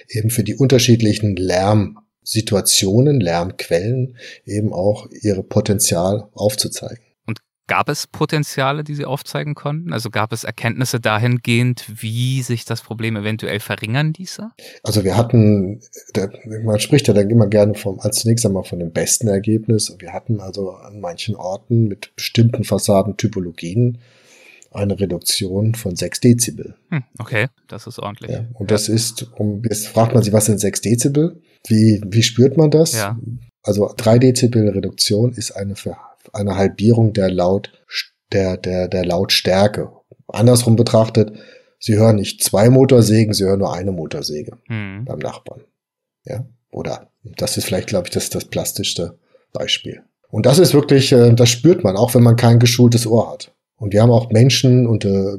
eben 0.08 0.30
für 0.30 0.44
die 0.44 0.54
unterschiedlichen 0.54 1.36
Lärmsituationen, 1.36 3.20
Lärmquellen 3.20 4.16
eben 4.44 4.72
auch 4.72 5.08
ihre 5.22 5.42
Potenzial 5.42 6.28
aufzuzeigen. 6.32 7.04
Und 7.26 7.40
gab 7.66 7.88
es 7.88 8.06
Potenziale, 8.06 8.84
die 8.84 8.94
Sie 8.94 9.04
aufzeigen 9.04 9.54
konnten? 9.54 9.92
Also 9.92 10.10
gab 10.10 10.32
es 10.32 10.44
Erkenntnisse 10.44 11.00
dahingehend, 11.00 11.84
wie 11.88 12.42
sich 12.42 12.64
das 12.64 12.82
Problem 12.82 13.16
eventuell 13.16 13.60
verringern 13.60 14.12
ließe? 14.16 14.50
Also 14.82 15.04
wir 15.04 15.16
hatten, 15.16 15.80
man 16.62 16.80
spricht 16.80 17.08
ja 17.08 17.14
dann 17.14 17.30
immer 17.30 17.46
gerne 17.46 17.74
vom, 17.74 18.00
als 18.00 18.20
zunächst 18.20 18.44
einmal 18.44 18.64
von 18.64 18.78
dem 18.78 18.92
besten 18.92 19.28
Ergebnis. 19.28 19.94
Wir 19.98 20.12
hatten 20.12 20.40
also 20.40 20.72
an 20.72 21.00
manchen 21.00 21.36
Orten 21.36 21.88
mit 21.88 22.14
bestimmten 22.16 22.64
Fassadentypologien 22.64 23.98
eine 24.74 24.98
Reduktion 24.98 25.74
von 25.74 25.96
6 25.96 26.20
Dezibel. 26.20 26.74
Hm, 26.90 27.04
okay, 27.18 27.48
das 27.68 27.86
ist 27.86 27.98
ordentlich. 27.98 28.32
Ja, 28.32 28.44
und 28.54 28.70
das 28.70 28.88
ist, 28.88 29.30
um, 29.38 29.62
jetzt 29.64 29.88
fragt 29.88 30.14
man 30.14 30.22
sich, 30.22 30.32
was 30.32 30.46
sind 30.46 30.60
6 30.60 30.80
Dezibel? 30.80 31.40
Wie, 31.66 32.02
wie 32.06 32.22
spürt 32.22 32.56
man 32.56 32.70
das? 32.70 32.94
Ja. 32.94 33.18
Also 33.62 33.92
3 33.96 34.18
Dezibel 34.18 34.68
Reduktion 34.68 35.32
ist 35.32 35.52
eine, 35.52 35.74
eine 36.32 36.56
Halbierung 36.56 37.12
der 37.12 37.30
Laut, 37.30 37.72
der, 38.32 38.56
der, 38.56 38.88
der 38.88 39.04
Lautstärke. 39.04 39.90
Andersrum 40.28 40.76
betrachtet, 40.76 41.32
Sie 41.78 41.96
hören 41.96 42.16
nicht 42.16 42.42
zwei 42.42 42.70
Motorsägen, 42.70 43.34
Sie 43.34 43.44
hören 43.44 43.58
nur 43.58 43.74
eine 43.74 43.92
Motorsäge 43.92 44.56
hm. 44.68 45.04
beim 45.04 45.18
Nachbarn. 45.18 45.64
Ja, 46.24 46.46
oder 46.70 47.10
das 47.36 47.56
ist 47.56 47.66
vielleicht, 47.66 47.88
glaube 47.88 48.08
ich, 48.08 48.14
das, 48.14 48.30
das 48.30 48.46
plastischste 48.46 49.18
Beispiel. 49.52 50.02
Und 50.30 50.46
das 50.46 50.58
ist 50.58 50.74
wirklich, 50.74 51.12
äh, 51.12 51.32
das 51.34 51.50
spürt 51.50 51.84
man, 51.84 51.96
auch 51.96 52.14
wenn 52.14 52.22
man 52.22 52.36
kein 52.36 52.58
geschultes 52.58 53.06
Ohr 53.06 53.30
hat. 53.30 53.53
Und 53.84 53.92
wir 53.92 54.00
haben 54.00 54.12
auch 54.12 54.30
Menschen 54.30 54.86
unter, 54.86 55.36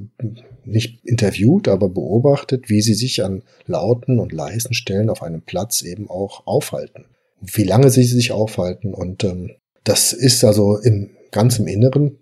nicht 0.65 1.03
interviewt, 1.03 1.67
aber 1.67 1.89
beobachtet, 1.89 2.69
wie 2.69 2.79
sie 2.79 2.93
sich 2.93 3.23
an 3.23 3.41
lauten 3.65 4.19
und 4.19 4.33
leisen 4.33 4.75
Stellen 4.75 5.09
auf 5.09 5.23
einem 5.23 5.41
Platz 5.41 5.81
eben 5.81 6.11
auch 6.11 6.45
aufhalten. 6.45 7.05
Wie 7.41 7.63
lange 7.63 7.89
sie 7.89 8.03
sich 8.03 8.31
aufhalten. 8.31 8.93
Und 8.93 9.23
ähm, 9.23 9.53
das 9.83 10.13
ist 10.13 10.43
also 10.43 10.77
im 10.77 11.09
ganz 11.31 11.57
im 11.57 11.65
Inneren 11.65 12.19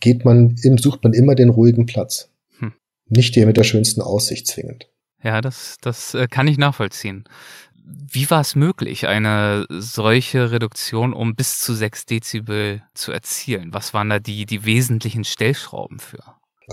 geht 0.00 0.24
man, 0.24 0.56
sucht 0.56 1.04
man 1.04 1.12
immer 1.12 1.34
den 1.34 1.50
ruhigen 1.50 1.84
Platz. 1.84 2.30
Hm. 2.60 2.72
Nicht 3.10 3.36
der 3.36 3.44
mit 3.44 3.58
der 3.58 3.64
schönsten 3.64 4.00
Aussicht 4.00 4.46
zwingend. 4.46 4.88
Ja, 5.22 5.42
das, 5.42 5.76
das 5.82 6.14
äh, 6.14 6.28
kann 6.28 6.48
ich 6.48 6.56
nachvollziehen. 6.56 7.24
Wie 7.90 8.28
war 8.30 8.42
es 8.42 8.54
möglich, 8.54 9.06
eine 9.06 9.66
solche 9.70 10.50
Reduktion 10.50 11.14
um 11.14 11.34
bis 11.34 11.58
zu 11.60 11.72
6 11.72 12.04
Dezibel 12.04 12.82
zu 12.92 13.12
erzielen? 13.12 13.72
Was 13.72 13.94
waren 13.94 14.10
da 14.10 14.18
die, 14.18 14.44
die 14.44 14.66
wesentlichen 14.66 15.24
Stellschrauben 15.24 15.98
für? 15.98 16.22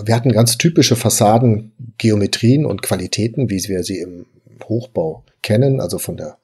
Wir 0.04 0.14
hatten 0.14 0.32
ganz 0.32 0.58
typische 0.58 0.94
Fassadengeometrien 0.94 2.66
und 2.66 2.82
Qualitäten, 2.82 3.48
wie 3.48 3.62
wir 3.66 3.82
sie 3.82 3.98
im 3.98 4.26
Hochbau 4.64 5.24
kennen, 5.40 5.80
also 5.80 5.98
von 5.98 6.18
der 6.18 6.36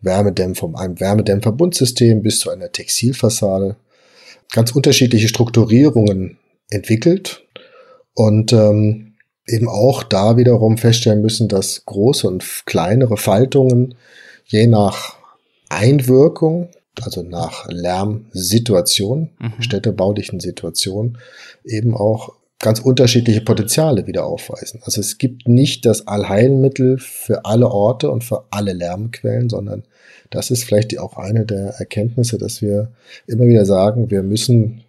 Wärmedämpf 0.00 0.60
von 0.60 0.76
einem 0.76 1.00
Wärmedämmverbundsystem 1.00 2.22
bis 2.22 2.38
zu 2.38 2.50
einer 2.50 2.70
Textilfassade. 2.70 3.76
Ganz 4.52 4.70
unterschiedliche 4.70 5.26
Strukturierungen 5.26 6.38
entwickelt 6.70 7.44
und 8.14 8.52
ähm, 8.52 9.15
eben 9.46 9.68
auch 9.68 10.02
da 10.02 10.36
wiederum 10.36 10.76
feststellen 10.76 11.22
müssen, 11.22 11.48
dass 11.48 11.84
große 11.84 12.26
und 12.26 12.44
kleinere 12.66 13.16
Faltungen 13.16 13.94
je 14.44 14.66
nach 14.66 15.16
Einwirkung, 15.68 16.68
also 17.00 17.22
nach 17.22 17.66
Lärmsituation, 17.68 19.30
mhm. 19.38 19.62
städtebaulichen 19.62 20.40
Situation, 20.40 21.18
eben 21.64 21.94
auch 21.94 22.32
ganz 22.58 22.80
unterschiedliche 22.80 23.42
Potenziale 23.42 24.06
wieder 24.06 24.24
aufweisen. 24.24 24.80
Also 24.84 25.00
es 25.00 25.18
gibt 25.18 25.46
nicht 25.46 25.84
das 25.84 26.06
Allheilmittel 26.06 26.98
für 26.98 27.44
alle 27.44 27.70
Orte 27.70 28.10
und 28.10 28.24
für 28.24 28.44
alle 28.50 28.72
Lärmquellen, 28.72 29.50
sondern 29.50 29.84
das 30.30 30.50
ist 30.50 30.64
vielleicht 30.64 30.98
auch 30.98 31.18
eine 31.18 31.44
der 31.44 31.74
Erkenntnisse, 31.78 32.38
dass 32.38 32.62
wir 32.62 32.92
immer 33.26 33.46
wieder 33.46 33.66
sagen, 33.66 34.10
wir 34.10 34.22
müssen, 34.22 34.82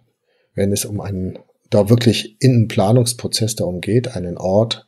wenn 0.54 0.72
es 0.72 0.84
um 0.84 1.00
einen 1.00 1.38
da 1.70 1.88
wirklich 1.88 2.36
in 2.40 2.52
einen 2.52 2.68
Planungsprozess 2.68 3.56
darum 3.56 3.80
geht, 3.80 4.08
einen 4.08 4.38
Ort 4.38 4.86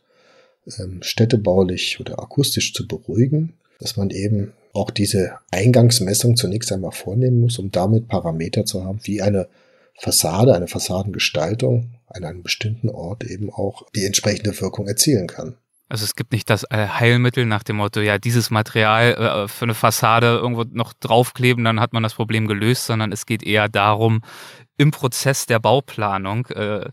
ähm, 0.78 1.02
städtebaulich 1.02 2.00
oder 2.00 2.18
akustisch 2.18 2.72
zu 2.74 2.86
beruhigen, 2.86 3.54
dass 3.78 3.96
man 3.96 4.10
eben 4.10 4.52
auch 4.72 4.90
diese 4.90 5.38
Eingangsmessung 5.50 6.36
zunächst 6.36 6.72
einmal 6.72 6.92
vornehmen 6.92 7.40
muss, 7.40 7.58
um 7.58 7.70
damit 7.70 8.08
Parameter 8.08 8.64
zu 8.64 8.84
haben, 8.84 9.00
wie 9.02 9.20
eine 9.20 9.48
Fassade, 9.98 10.54
eine 10.54 10.68
Fassadengestaltung 10.68 11.90
an 12.06 12.24
einem 12.24 12.42
bestimmten 12.42 12.88
Ort 12.88 13.24
eben 13.24 13.50
auch 13.50 13.86
die 13.94 14.04
entsprechende 14.04 14.58
Wirkung 14.60 14.86
erzielen 14.86 15.26
kann. 15.26 15.56
Also 15.90 16.04
es 16.04 16.14
gibt 16.14 16.32
nicht 16.32 16.48
das 16.48 16.62
äh, 16.70 16.86
Heilmittel 16.86 17.46
nach 17.46 17.64
dem 17.64 17.76
Motto, 17.76 18.00
ja, 18.00 18.18
dieses 18.18 18.50
Material 18.50 19.12
äh, 19.12 19.48
für 19.48 19.64
eine 19.64 19.74
Fassade 19.74 20.38
irgendwo 20.40 20.64
noch 20.70 20.92
draufkleben, 20.92 21.64
dann 21.64 21.80
hat 21.80 21.92
man 21.92 22.04
das 22.04 22.14
Problem 22.14 22.46
gelöst, 22.46 22.86
sondern 22.86 23.10
es 23.10 23.26
geht 23.26 23.42
eher 23.42 23.68
darum, 23.68 24.22
im 24.80 24.92
Prozess 24.92 25.44
der 25.44 25.58
Bauplanung 25.58 26.46
äh, 26.46 26.88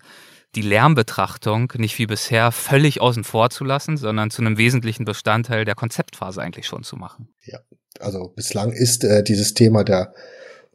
die 0.55 0.61
Lärmbetrachtung 0.61 1.71
nicht 1.77 1.97
wie 1.99 2.05
bisher 2.05 2.51
völlig 2.51 2.99
außen 2.99 3.23
vor 3.23 3.49
zu 3.49 3.63
lassen, 3.63 3.95
sondern 3.95 4.29
zu 4.29 4.41
einem 4.41 4.57
wesentlichen 4.57 5.05
Bestandteil 5.05 5.63
der 5.63 5.75
Konzeptphase 5.75 6.41
eigentlich 6.41 6.67
schon 6.67 6.83
zu 6.83 6.97
machen. 6.97 7.29
Ja, 7.45 7.59
Also 8.01 8.33
bislang 8.35 8.73
ist 8.73 9.05
äh, 9.05 9.23
dieses 9.23 9.53
Thema 9.53 9.85
der 9.85 10.13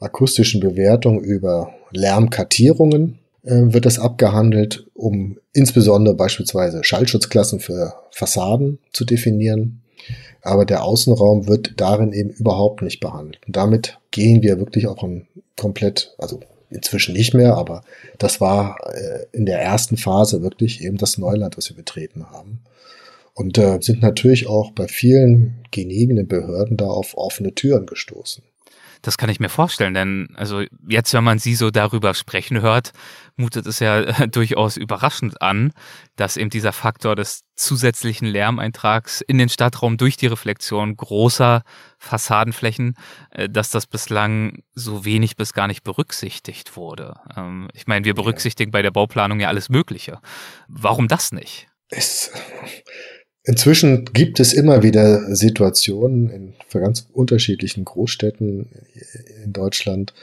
akustischen 0.01 0.61
Bewertung 0.61 1.23
über 1.23 1.75
Lärmkartierungen 1.91 3.19
äh, 3.43 3.51
wird 3.51 3.85
das 3.85 3.99
abgehandelt, 3.99 4.87
um 4.95 5.39
insbesondere 5.53 6.15
beispielsweise 6.15 6.83
Schallschutzklassen 6.83 7.61
für 7.61 7.93
Fassaden 8.11 8.79
zu 8.93 9.05
definieren. 9.05 9.83
Aber 10.41 10.65
der 10.65 10.83
Außenraum 10.83 11.47
wird 11.47 11.75
darin 11.77 12.13
eben 12.13 12.31
überhaupt 12.31 12.81
nicht 12.81 13.01
behandelt. 13.01 13.41
Und 13.47 13.57
damit 13.57 13.99
gehen 14.11 14.43
wir 14.43 14.59
wirklich 14.59 14.87
auch 14.87 15.03
ein 15.03 15.29
komplett, 15.57 16.15
also 16.19 16.41
inzwischen 16.75 17.15
nicht 17.15 17.35
mehr, 17.35 17.55
aber 17.57 17.83
das 18.19 18.41
war 18.41 18.77
äh, 18.93 19.27
in 19.33 19.47
der 19.47 19.61
ersten 19.61 19.97
Phase 19.97 20.43
wirklich 20.43 20.83
eben 20.83 20.97
das 20.97 21.19
Neuland, 21.19 21.57
was 21.57 21.69
wir 21.69 21.77
betreten 21.77 22.31
haben. 22.31 22.61
Und 23.35 23.57
äh, 23.59 23.79
sind 23.81 24.03
natürlich 24.03 24.47
auch 24.47 24.73
bei 24.73 24.89
vielen 24.89 25.65
genehmigenden 25.71 26.29
Behörden 26.29 26.77
da 26.77 26.87
auf 26.87 27.17
offene 27.17 27.55
Türen 27.55 27.87
gestoßen. 27.87 28.45
Das 29.03 29.19
kann 29.19 29.29
ich 29.29 29.41
mir 29.41 29.49
vorstellen, 29.49 29.95
denn 29.95 30.29
also 30.37 30.63
jetzt, 30.89 31.13
wenn 31.13 31.25
man 31.25 31.41
sie 31.41 31.57
so 31.57 31.71
darüber 31.71 32.15
sprechen 32.15 32.61
hört, 32.61 32.93
mutet 33.37 33.67
es 33.67 33.81
ja 33.81 34.03
durchaus 34.27 34.77
überraschend 34.77 35.43
an, 35.43 35.73
dass 36.17 36.37
eben 36.37 36.51
dieser 36.51 36.73
Faktor 36.73 37.17
des 37.17 37.43
zusätzlichen 37.57 38.27
Lärmeintrags 38.27 39.21
in 39.21 39.39
den 39.39 39.49
Stadtraum 39.49 39.97
durch 39.97 40.17
die 40.17 40.29
Reflexion 40.29 40.97
großer 40.97 41.63
Fassadenflächen, 41.99 42.95
äh, 43.31 43.49
dass 43.49 43.71
das 43.71 43.87
bislang 43.87 44.63
so 44.73 45.05
wenig 45.05 45.37
bis 45.37 45.53
gar 45.53 45.67
nicht 45.67 45.83
berücksichtigt 45.83 46.77
wurde. 46.77 47.15
Ähm, 47.37 47.69
ich 47.75 47.89
meine, 47.89 48.05
wir 48.05 48.15
berücksichtigen 48.15 48.71
bei 48.71 48.83
der 48.83 48.93
Bauplanung 48.93 49.41
ja 49.41 49.49
alles 49.49 49.69
Mögliche. 49.69 50.21
Warum 50.69 51.09
das 51.09 51.33
nicht? 51.33 51.69
Es 51.89 52.31
Inzwischen 53.45 54.05
gibt 54.13 54.39
es 54.39 54.53
immer 54.53 54.83
wieder 54.83 55.35
Situationen 55.35 56.31
in 56.31 56.55
ganz 56.73 57.09
unterschiedlichen 57.13 57.85
Großstädten 57.85 58.69
in 59.45 59.53
Deutschland, 59.53 60.15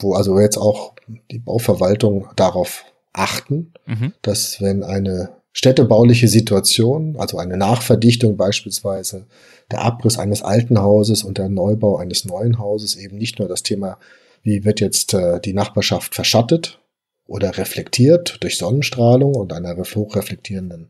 wo 0.00 0.14
also 0.14 0.38
jetzt 0.40 0.58
auch 0.58 0.94
die 1.30 1.38
Bauverwaltung 1.38 2.28
darauf 2.34 2.84
achten, 3.12 3.72
mhm. 3.86 4.12
dass 4.22 4.60
wenn 4.60 4.82
eine 4.82 5.30
städtebauliche 5.52 6.28
Situation, 6.28 7.16
also 7.16 7.38
eine 7.38 7.56
Nachverdichtung 7.56 8.36
beispielsweise, 8.36 9.26
der 9.70 9.80
Abriss 9.82 10.18
eines 10.18 10.42
alten 10.42 10.78
Hauses 10.78 11.22
und 11.22 11.38
der 11.38 11.48
Neubau 11.48 11.96
eines 11.96 12.24
neuen 12.24 12.58
Hauses 12.58 12.96
eben 12.96 13.16
nicht 13.16 13.38
nur 13.38 13.48
das 13.48 13.62
Thema, 13.62 13.98
wie 14.42 14.64
wird 14.64 14.80
jetzt 14.80 15.14
äh, 15.14 15.40
die 15.40 15.54
Nachbarschaft 15.54 16.14
verschattet 16.14 16.78
oder 17.26 17.56
reflektiert 17.56 18.36
durch 18.40 18.58
Sonnenstrahlung 18.58 19.34
und 19.34 19.52
einer 19.52 19.76
hochreflektierenden 19.76 20.88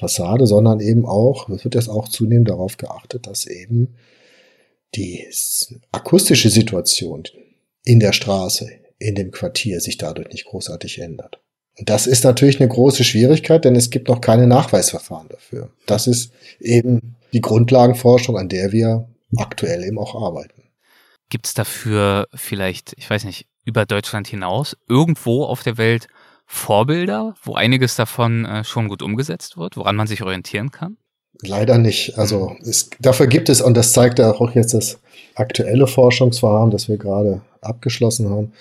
Fassade, 0.00 0.46
sondern 0.46 0.80
eben 0.80 1.06
auch, 1.06 1.48
es 1.50 1.64
wird 1.64 1.74
jetzt 1.74 1.88
auch 1.88 2.08
zunehmend 2.08 2.48
darauf 2.48 2.76
geachtet, 2.76 3.26
dass 3.26 3.46
eben 3.46 3.94
die 4.94 5.26
akustische 5.92 6.50
Situation 6.50 7.24
in 7.84 8.00
der 8.00 8.12
Straße, 8.12 8.68
in 8.98 9.14
dem 9.14 9.30
Quartier 9.30 9.80
sich 9.80 9.98
dadurch 9.98 10.28
nicht 10.28 10.46
großartig 10.46 11.00
ändert. 11.00 11.40
Und 11.78 11.88
das 11.88 12.06
ist 12.06 12.24
natürlich 12.24 12.60
eine 12.60 12.68
große 12.68 13.04
Schwierigkeit, 13.04 13.64
denn 13.64 13.76
es 13.76 13.90
gibt 13.90 14.08
noch 14.08 14.20
keine 14.20 14.46
Nachweisverfahren 14.46 15.28
dafür. 15.28 15.70
Das 15.86 16.06
ist 16.06 16.32
eben 16.58 17.16
die 17.32 17.40
Grundlagenforschung, 17.40 18.36
an 18.36 18.48
der 18.48 18.72
wir 18.72 19.08
aktuell 19.36 19.84
eben 19.84 19.98
auch 19.98 20.14
arbeiten. 20.14 20.62
Gibt 21.28 21.46
es 21.46 21.54
dafür 21.54 22.26
vielleicht, 22.34 22.94
ich 22.96 23.08
weiß 23.08 23.24
nicht, 23.24 23.46
über 23.64 23.86
Deutschland 23.86 24.26
hinaus 24.26 24.76
irgendwo 24.88 25.44
auf 25.44 25.62
der 25.62 25.78
Welt 25.78 26.08
Vorbilder, 26.52 27.36
wo 27.44 27.54
einiges 27.54 27.94
davon 27.94 28.44
äh, 28.44 28.64
schon 28.64 28.88
gut 28.88 29.02
umgesetzt 29.02 29.56
wird, 29.56 29.76
woran 29.76 29.94
man 29.94 30.08
sich 30.08 30.20
orientieren 30.20 30.72
kann? 30.72 30.96
Leider 31.42 31.78
nicht. 31.78 32.18
Also 32.18 32.56
es, 32.62 32.90
dafür 32.98 33.28
gibt 33.28 33.48
es, 33.48 33.60
und 33.60 33.76
das 33.76 33.92
zeigt 33.92 34.20
auch 34.20 34.52
jetzt 34.56 34.74
das 34.74 34.98
aktuelle 35.36 35.86
Forschungsvorhaben, 35.86 36.72
das 36.72 36.88
wir 36.88 36.96
gerade 36.96 37.40
abgeschlossen 37.60 38.28
haben, 38.28 38.52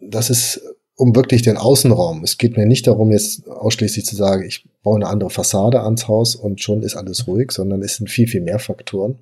das 0.00 0.30
ist 0.30 0.62
um 0.94 1.16
wirklich 1.16 1.42
den 1.42 1.56
Außenraum. 1.56 2.22
Es 2.22 2.38
geht 2.38 2.56
mir 2.56 2.64
nicht 2.64 2.86
darum, 2.86 3.10
jetzt 3.10 3.48
ausschließlich 3.48 4.06
zu 4.06 4.14
sagen, 4.14 4.44
ich 4.46 4.64
baue 4.84 4.96
eine 4.96 5.08
andere 5.08 5.30
Fassade 5.30 5.82
ans 5.82 6.06
Haus 6.06 6.36
und 6.36 6.62
schon 6.62 6.84
ist 6.84 6.94
alles 6.94 7.26
ruhig, 7.26 7.50
sondern 7.50 7.82
es 7.82 7.96
sind 7.96 8.08
viel, 8.08 8.28
viel 8.28 8.42
mehr 8.42 8.60
Faktoren. 8.60 9.18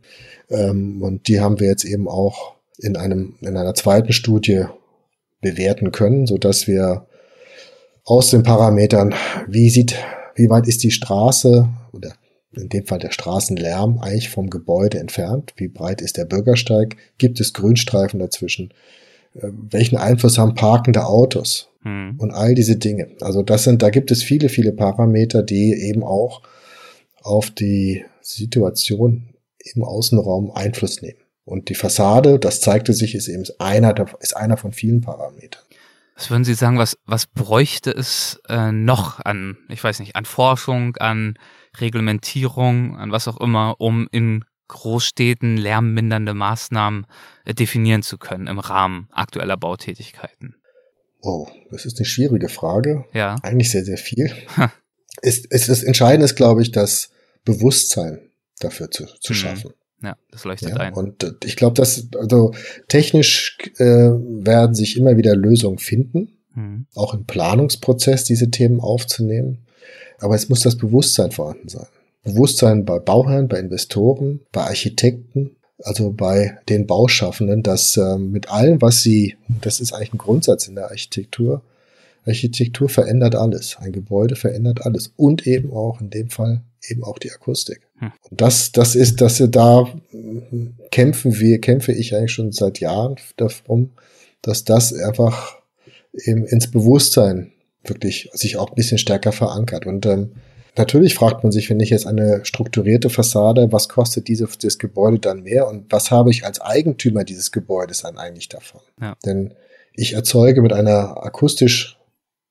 Ähm, 0.51 1.01
und 1.01 1.27
die 1.27 1.41
haben 1.41 1.59
wir 1.59 1.69
jetzt 1.69 1.85
eben 1.85 2.07
auch 2.07 2.53
in 2.77 2.99
einem, 2.99 3.37
in 3.41 3.57
einer 3.57 3.75
zweiten 3.75 4.13
Studie 4.13 4.67
bewerten 5.41 5.91
können, 5.91 6.27
so 6.27 6.37
dass 6.37 6.67
wir 6.67 7.07
aus 8.05 8.31
den 8.31 8.43
Parametern, 8.43 9.15
wie 9.47 9.71
sieht, 9.71 9.97
wie 10.35 10.51
weit 10.51 10.67
ist 10.67 10.83
die 10.83 10.91
Straße 10.91 11.69
oder 11.93 12.13
in 12.53 12.69
dem 12.69 12.87
Fall 12.87 12.99
der 12.99 13.13
Straßenlärm 13.13 13.99
eigentlich 13.99 14.31
vom 14.31 14.51
Gebäude 14.51 14.99
entfernt? 14.99 15.53
Wie 15.57 15.69
breit 15.69 16.01
ist 16.01 16.17
der 16.17 16.25
Bürgersteig? 16.25 16.97
Gibt 17.19 17.41
es 17.41 17.53
Grünstreifen 17.53 18.19
dazwischen? 18.19 18.73
Äh, 19.35 19.49
welchen 19.53 19.97
Einfluss 19.97 20.39
haben 20.39 20.55
parkende 20.55 21.07
Autos? 21.07 21.69
Hm. 21.83 22.17
Und 22.19 22.33
all 22.33 22.55
diese 22.55 22.77
Dinge. 22.77 23.09
Also 23.21 23.43
das 23.43 23.65
sind, 23.65 23.83
da 23.83 23.91
gibt 23.91 24.11
es 24.11 24.23
viele, 24.23 24.49
viele 24.49 24.73
Parameter, 24.73 25.43
die 25.43 25.73
eben 25.73 26.03
auch 26.03 26.43
auf 27.23 27.51
die 27.51 28.05
Situation 28.21 29.29
im 29.75 29.85
Außenraum 29.85 30.51
Einfluss 30.51 31.03
nehmen. 31.03 31.19
Und 31.45 31.69
die 31.69 31.75
Fassade, 31.75 32.39
das 32.39 32.61
zeigte 32.61 32.93
sich, 32.93 33.15
ist 33.15 33.29
eben 33.29 33.45
einer, 33.59 33.95
ist 34.21 34.37
einer 34.37 34.57
von 34.57 34.73
vielen 34.73 35.01
Parametern. 35.01 35.63
Was 36.21 36.31
würden 36.31 36.45
Sie 36.45 36.53
sagen, 36.53 36.77
was, 36.77 36.99
was 37.07 37.27
bräuchte 37.27 37.91
es 37.91 38.43
äh, 38.47 38.73
noch 38.73 39.21
an, 39.25 39.57
ich 39.71 39.83
weiß 39.83 40.01
nicht, 40.01 40.17
an 40.17 40.27
Forschung, 40.27 40.95
an 40.99 41.39
Reglementierung, 41.81 42.99
an 42.99 43.11
was 43.11 43.27
auch 43.27 43.41
immer, 43.41 43.77
um 43.79 44.07
in 44.13 44.45
Großstädten 44.69 45.57
lärmmindernde 45.57 46.35
Maßnahmen 46.35 47.07
äh, 47.47 47.55
definieren 47.55 48.03
zu 48.03 48.19
können 48.19 48.49
im 48.49 48.59
Rahmen 48.59 49.09
aktueller 49.13 49.57
Bautätigkeiten? 49.57 50.57
Oh, 51.23 51.49
das 51.71 51.87
ist 51.87 51.97
eine 51.97 52.05
schwierige 52.05 52.51
Frage. 52.51 53.07
Ja. 53.15 53.37
Eigentlich 53.43 53.71
sehr, 53.71 53.87
sehr 53.87 53.97
viel. 53.97 54.31
es, 55.23 55.47
es, 55.49 55.69
das 55.69 55.83
Entscheidende 55.83 56.27
ist, 56.27 56.37
glaube 56.37 56.61
ich, 56.61 56.71
das 56.71 57.13
Bewusstsein 57.47 58.21
dafür 58.59 58.91
zu, 58.91 59.07
zu 59.21 59.33
mhm. 59.33 59.37
schaffen. 59.37 59.73
Ja, 60.03 60.17
das 60.31 60.45
leuchtet 60.45 60.71
ja, 60.71 60.77
ein. 60.77 60.95
Und 60.95 61.23
äh, 61.23 61.33
ich 61.45 61.57
glaube, 61.57 61.75
dass 61.75 62.09
also 62.19 62.53
technisch 62.89 63.59
äh, 63.79 63.85
werden 63.85 64.75
sich 64.75 64.97
immer 64.97 65.17
wieder 65.17 65.37
Lösungen 65.37 65.79
finden, 65.79 66.39
mhm. 66.55 66.87
auch 66.95 67.15
im 67.15 67.25
Planungsprozess 67.25 68.25
diese 68.25 68.51
Themen 68.51 68.81
aufzunehmen. 68.81 69.67
Aber 70.19 70.35
es 70.35 70.49
muss 70.49 70.61
das 70.61 70.77
Bewusstsein 70.77 71.31
vorhanden 71.31 71.69
sein. 71.69 71.87
Bewusstsein 72.23 72.85
bei 72.85 72.99
Bauherren, 72.99 73.49
bei 73.49 73.59
Investoren, 73.59 74.41
bei 74.53 74.63
Architekten, 74.63 75.57
also 75.83 76.13
bei 76.13 76.59
den 76.69 76.87
Bauschaffenden, 76.87 77.63
dass 77.63 77.97
äh, 77.97 78.19
mit 78.19 78.51
allem, 78.51 78.83
was 78.83 79.03
sie, 79.03 79.37
das 79.63 79.81
ist 79.81 79.93
eigentlich 79.93 80.15
ein 80.15 80.19
Grundsatz 80.19 80.69
in 80.69 80.75
der 80.75 80.91
Architektur, 80.91 81.63
Architektur 82.27 82.89
verändert 82.89 83.35
alles. 83.35 83.77
Ein 83.79 83.93
Gebäude 83.93 84.37
verändert 84.37 84.85
alles. 84.85 85.13
Und 85.17 85.47
eben 85.47 85.73
auch 85.73 86.01
in 86.01 86.11
dem 86.11 86.29
Fall 86.31 86.63
eben 86.89 87.05
auch 87.05 87.19
die 87.19 87.31
Akustik. 87.31 87.81
Hm. 87.99 88.13
Und 88.31 88.41
das, 88.41 88.73
das 88.73 88.95
ist, 88.95 89.21
dass 89.21 89.39
wir 89.41 89.49
da 89.49 89.87
kämpfen 90.91 91.39
wir, 91.39 91.61
kämpfe 91.61 91.93
ich 91.93 92.15
eigentlich 92.15 92.33
schon 92.33 92.53
seit 92.53 92.81
Jahren 92.81 93.17
darum, 93.37 93.91
dass 94.43 94.65
das 94.65 94.93
einfach 94.93 95.59
eben 96.25 96.45
ins 96.47 96.71
Bewusstsein 96.71 97.53
wirklich 97.85 98.31
sich 98.33 98.57
auch 98.57 98.71
ein 98.71 98.75
bisschen 98.75 98.99
stärker 98.99 99.33
verankert. 99.33 99.87
Und 99.87 100.07
ähm, 100.07 100.33
natürlich 100.77 101.15
fragt 101.15 101.43
man 101.43 101.53
sich, 101.53 101.71
wenn 101.71 101.81
ich 101.81 101.91
jetzt 101.91 102.07
eine 102.07 102.45
strukturierte 102.45 103.11
Fassade, 103.11 103.73
was 103.73 103.89
kostet 103.89 104.29
diese, 104.29 104.49
das 104.61 104.79
Gebäude 104.79 105.19
dann 105.19 105.43
mehr 105.43 105.69
und 105.69 105.91
was 105.91 106.11
habe 106.11 106.31
ich 106.31 106.45
als 106.45 106.61
Eigentümer 106.61 107.25
dieses 107.25 107.53
Gebäudes 107.53 108.03
dann 108.03 108.19
eigentlich 108.19 108.49
davon? 108.49 108.81
Ja. 109.01 109.17
Denn 109.25 109.55
ich 109.95 110.15
erzeuge 110.15 110.63
mit 110.63 110.73
einer 110.73 111.23
akustisch 111.25 111.99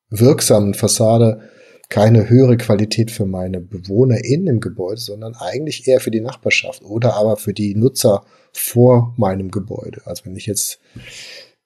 wirksamen 0.09 0.73
Fassade 0.73 1.41
keine 1.89 2.29
höhere 2.29 2.57
Qualität 2.57 3.09
für 3.09 3.25
meine 3.25 3.59
Bewohner 3.59 4.23
in 4.23 4.45
dem 4.45 4.59
Gebäude, 4.59 5.01
sondern 5.01 5.35
eigentlich 5.35 5.87
eher 5.87 5.99
für 5.99 6.11
die 6.11 6.21
Nachbarschaft 6.21 6.83
oder 6.83 7.15
aber 7.15 7.35
für 7.35 7.53
die 7.53 7.75
Nutzer 7.75 8.23
vor 8.53 9.13
meinem 9.17 9.49
Gebäude. 9.49 10.01
Also 10.05 10.25
wenn 10.25 10.35
ich 10.35 10.45
jetzt 10.45 10.79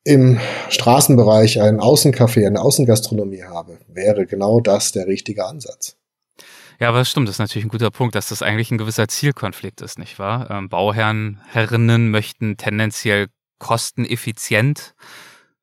im 0.06 0.40
Straßenbereich 0.70 1.62
einen 1.62 1.80
Außencafé, 1.80 2.46
eine 2.48 2.62
Außengastronomie 2.62 3.44
habe, 3.44 3.78
wäre 3.88 4.26
genau 4.26 4.60
das 4.60 4.92
der 4.92 5.08
richtige 5.08 5.46
Ansatz. 5.46 5.98
Ja, 6.80 6.90
aber 6.90 7.00
das 7.00 7.10
stimmt, 7.10 7.28
das 7.28 7.36
ist 7.36 7.40
natürlich 7.40 7.66
ein 7.66 7.70
guter 7.70 7.92
Punkt, 7.92 8.16
dass 8.16 8.30
das 8.30 8.42
eigentlich 8.42 8.72
ein 8.72 8.78
gewisser 8.78 9.08
Zielkonflikt 9.08 9.82
ist, 9.82 10.00
nicht 10.00 10.20
wahr? 10.20 10.50
Ähm, 10.50 10.70
Bauherren, 10.70 11.40
Herrinnen 11.48 12.12
möchten 12.12 12.58
tendenziell 12.58 13.28
kosteneffizient 13.60 14.96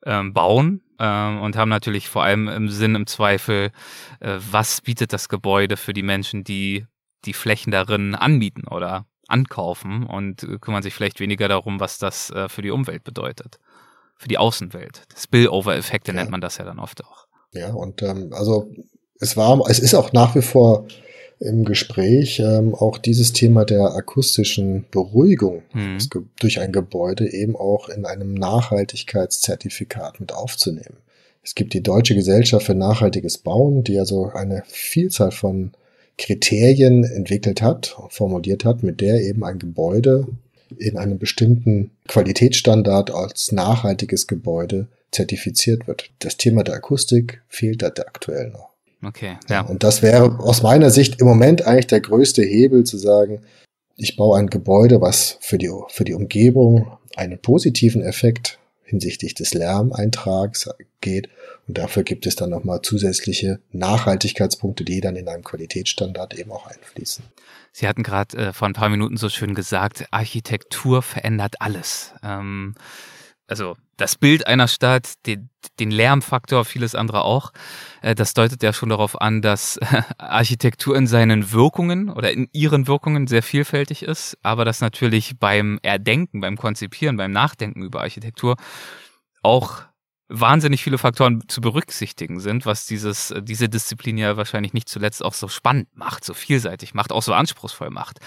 ähm, 0.06 0.32
bauen 0.32 0.82
ähm, 1.00 1.40
und 1.40 1.56
haben 1.56 1.70
natürlich 1.70 2.08
vor 2.08 2.22
allem 2.22 2.46
im 2.48 2.68
Sinn, 2.68 2.94
im 2.94 3.06
Zweifel, 3.06 3.72
äh, 4.20 4.38
was 4.50 4.80
bietet 4.82 5.12
das 5.12 5.28
Gebäude 5.28 5.76
für 5.76 5.94
die 5.94 6.02
Menschen, 6.02 6.44
die 6.44 6.86
die 7.24 7.32
Flächen 7.32 7.70
darin 7.70 8.14
anmieten 8.14 8.68
oder 8.68 9.06
ankaufen 9.28 10.06
und 10.06 10.46
kümmern 10.60 10.82
sich 10.82 10.94
vielleicht 10.94 11.20
weniger 11.20 11.48
darum, 11.48 11.80
was 11.80 11.98
das 11.98 12.30
äh, 12.30 12.48
für 12.48 12.62
die 12.62 12.70
Umwelt 12.70 13.04
bedeutet, 13.04 13.58
für 14.16 14.28
die 14.28 14.38
Außenwelt. 14.38 15.02
Spillover-Effekte 15.16 16.12
ja. 16.12 16.16
nennt 16.18 16.30
man 16.30 16.40
das 16.40 16.58
ja 16.58 16.64
dann 16.64 16.78
oft 16.78 17.04
auch. 17.04 17.26
Ja, 17.52 17.72
und 17.72 18.02
ähm, 18.02 18.30
also 18.32 18.70
es 19.18 19.36
war, 19.36 19.60
es 19.68 19.78
ist 19.78 19.94
auch 19.94 20.12
nach 20.12 20.34
wie 20.34 20.42
vor 20.42 20.86
im 21.40 21.64
Gespräch 21.64 22.38
ähm, 22.38 22.74
auch 22.74 22.98
dieses 22.98 23.33
Thema 23.33 23.64
der 23.64 23.94
akustischen 23.94 24.85
Beruhigung 24.90 25.62
mhm. 25.72 25.98
durch 26.38 26.61
ein 26.61 26.70
Gebäude 26.70 27.33
eben 27.33 27.57
auch 27.57 27.88
in 27.88 28.05
einem 28.05 28.35
Nachhaltigkeitszertifikat 28.35 30.20
mit 30.20 30.33
aufzunehmen. 30.33 30.98
Es 31.42 31.55
gibt 31.55 31.72
die 31.72 31.83
Deutsche 31.83 32.14
Gesellschaft 32.14 32.66
für 32.66 32.74
nachhaltiges 32.74 33.38
Bauen, 33.38 33.83
die 33.83 33.98
also 33.98 34.26
eine 34.26 34.62
Vielzahl 34.66 35.31
von 35.31 35.72
Kriterien 36.18 37.05
entwickelt 37.05 37.62
hat, 37.62 37.96
formuliert 38.11 38.66
hat, 38.66 38.83
mit 38.83 39.00
der 39.00 39.22
eben 39.22 39.42
ein 39.42 39.59
Gebäude 39.59 40.26
in 40.76 40.98
einem 40.98 41.18
bestimmten 41.18 41.90
Qualitätsstandard 42.07 43.11
als 43.11 43.50
nachhaltiges 43.53 44.26
Gebäude 44.26 44.88
zertifiziert 45.11 45.88
wird. 45.88 46.11
Das 46.18 46.37
Thema 46.37 46.62
der 46.62 46.74
Akustik 46.74 47.42
fehlt 47.48 47.81
da 47.81 47.88
aktuell 47.88 48.50
noch. 48.50 48.69
Okay, 49.02 49.38
ja. 49.48 49.62
Und 49.62 49.82
das 49.82 50.02
wäre 50.02 50.38
aus 50.40 50.62
meiner 50.62 50.90
Sicht 50.90 51.20
im 51.20 51.26
Moment 51.26 51.66
eigentlich 51.66 51.86
der 51.86 52.00
größte 52.00 52.42
Hebel 52.42 52.84
zu 52.84 52.98
sagen, 52.98 53.40
ich 53.96 54.16
baue 54.16 54.38
ein 54.38 54.48
Gebäude, 54.48 55.00
was 55.00 55.38
für 55.40 55.58
die, 55.58 55.70
für 55.88 56.04
die 56.04 56.14
Umgebung 56.14 56.98
einen 57.16 57.38
positiven 57.38 58.02
Effekt 58.02 58.58
hinsichtlich 58.82 59.34
des 59.34 59.54
Lärmeintrags 59.54 60.68
geht. 61.00 61.28
Und 61.68 61.78
dafür 61.78 62.02
gibt 62.02 62.26
es 62.26 62.34
dann 62.34 62.50
nochmal 62.50 62.82
zusätzliche 62.82 63.60
Nachhaltigkeitspunkte, 63.72 64.84
die 64.84 65.00
dann 65.00 65.16
in 65.16 65.28
einem 65.28 65.44
Qualitätsstandard 65.44 66.34
eben 66.34 66.50
auch 66.50 66.66
einfließen. 66.66 67.24
Sie 67.72 67.86
hatten 67.86 68.02
gerade 68.02 68.36
äh, 68.36 68.52
vor 68.52 68.68
ein 68.68 68.74
paar 68.74 68.88
Minuten 68.88 69.16
so 69.16 69.28
schön 69.28 69.54
gesagt, 69.54 70.06
Architektur 70.10 71.02
verändert 71.02 71.56
alles. 71.60 72.12
Ähm, 72.22 72.74
also 73.50 73.76
das 73.96 74.16
Bild 74.16 74.46
einer 74.46 74.68
Stadt, 74.68 75.14
den, 75.26 75.50
den 75.80 75.90
Lärmfaktor, 75.90 76.64
vieles 76.64 76.94
andere 76.94 77.24
auch, 77.24 77.52
äh, 78.00 78.14
das 78.14 78.32
deutet 78.32 78.62
ja 78.62 78.72
schon 78.72 78.88
darauf 78.88 79.20
an, 79.20 79.42
dass 79.42 79.78
Architektur 80.18 80.96
in 80.96 81.06
seinen 81.06 81.52
Wirkungen 81.52 82.10
oder 82.10 82.32
in 82.32 82.48
ihren 82.52 82.86
Wirkungen 82.86 83.26
sehr 83.26 83.42
vielfältig 83.42 84.04
ist, 84.04 84.38
aber 84.42 84.64
dass 84.64 84.80
natürlich 84.80 85.38
beim 85.38 85.80
Erdenken, 85.82 86.40
beim 86.40 86.56
Konzipieren, 86.56 87.16
beim 87.16 87.32
Nachdenken 87.32 87.82
über 87.82 88.00
Architektur 88.00 88.56
auch 89.42 89.82
wahnsinnig 90.28 90.84
viele 90.84 90.96
Faktoren 90.96 91.42
zu 91.48 91.60
berücksichtigen 91.60 92.38
sind, 92.38 92.64
was 92.64 92.86
dieses, 92.86 93.34
diese 93.42 93.68
Disziplin 93.68 94.16
ja 94.16 94.36
wahrscheinlich 94.36 94.72
nicht 94.74 94.88
zuletzt 94.88 95.24
auch 95.24 95.34
so 95.34 95.48
spannend 95.48 95.88
macht, 95.94 96.24
so 96.24 96.34
vielseitig 96.34 96.94
macht, 96.94 97.10
auch 97.10 97.22
so 97.22 97.34
anspruchsvoll 97.34 97.90
macht. 97.90 98.20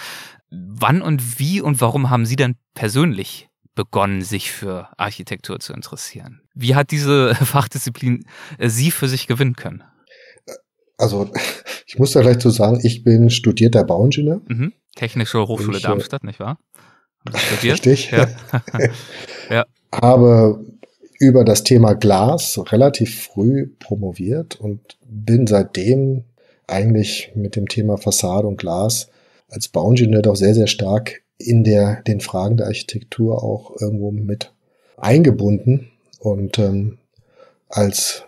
Wann 0.50 1.02
und 1.02 1.40
wie 1.40 1.62
und 1.62 1.80
warum 1.80 2.10
haben 2.10 2.26
Sie 2.26 2.36
denn 2.36 2.58
persönlich 2.74 3.48
begonnen, 3.76 4.22
sich 4.22 4.52
für 4.52 4.90
Architektur 4.98 5.60
zu 5.60 5.74
interessieren? 5.74 6.42
Wie 6.54 6.76
hat 6.76 6.92
diese 6.92 7.36
Fachdisziplin 7.44 8.26
äh, 8.58 8.70
Sie 8.70 8.92
für 8.92 9.08
sich 9.08 9.28
gewinnen 9.28 9.56
können? 9.56 9.84
Also, 10.98 11.30
ich 11.88 11.98
muss 11.98 12.12
da 12.12 12.22
gleich 12.22 12.40
zu 12.40 12.50
sagen, 12.50 12.80
ich 12.84 13.04
bin 13.04 13.30
studierter 13.30 13.84
Bauingenieur. 13.84 14.42
Mhm. 14.48 14.74
Technische 14.96 15.48
Hochschule 15.48 15.78
ich, 15.78 15.84
äh, 15.84 15.88
Darmstadt, 15.88 16.24
nicht 16.24 16.40
wahr? 16.40 16.60
Richtig. 17.64 18.12
Ja. 18.12 18.28
ja. 19.50 19.66
Habe 19.92 20.66
über 21.20 21.44
das 21.46 21.64
Thema 21.64 21.94
Glas 21.94 22.60
relativ 22.72 23.24
früh 23.24 23.68
promoviert 23.80 24.58
und 24.58 24.82
bin 25.08 25.48
seitdem 25.48 26.26
eigentlich 26.68 27.32
mit 27.36 27.56
dem 27.56 27.68
Thema 27.68 27.98
Fassade 27.98 28.48
und 28.48 28.58
Glas 28.58 29.10
als 29.50 29.68
Bauingenieur 29.68 30.22
doch 30.22 30.36
sehr, 30.36 30.54
sehr 30.54 30.68
stark 30.68 31.23
in 31.38 31.64
der, 31.64 32.02
den 32.04 32.22
Fragen 32.22 32.58
der 32.58 32.68
Architektur 32.68 33.44
auch 33.44 33.80
irgendwo 33.80 34.12
mit 34.12 34.54
eingebunden 34.98 35.90
und 36.20 36.60
ähm, 36.60 36.98
als 37.70 38.24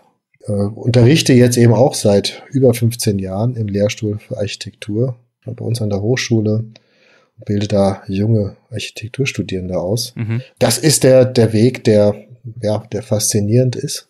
äh, 0.46 0.52
unterrichte 0.52 1.32
jetzt 1.32 1.56
eben 1.56 1.72
auch 1.72 1.94
seit 1.94 2.42
über 2.50 2.74
15 2.74 3.18
Jahren 3.18 3.56
im 3.56 3.68
Lehrstuhl 3.68 4.18
für 4.18 4.36
Architektur 4.36 5.16
bei 5.44 5.64
uns 5.64 5.80
an 5.80 5.90
der 5.90 6.02
Hochschule 6.02 6.64
bilde 7.44 7.68
da 7.68 8.02
junge 8.08 8.56
Architekturstudierende 8.70 9.78
aus. 9.78 10.14
Mhm. 10.16 10.42
Das 10.58 10.78
ist 10.78 11.04
der, 11.04 11.24
der 11.24 11.52
Weg, 11.52 11.84
der, 11.84 12.14
ja, 12.62 12.78
der 12.92 13.02
faszinierend 13.02 13.76
ist 13.76 14.08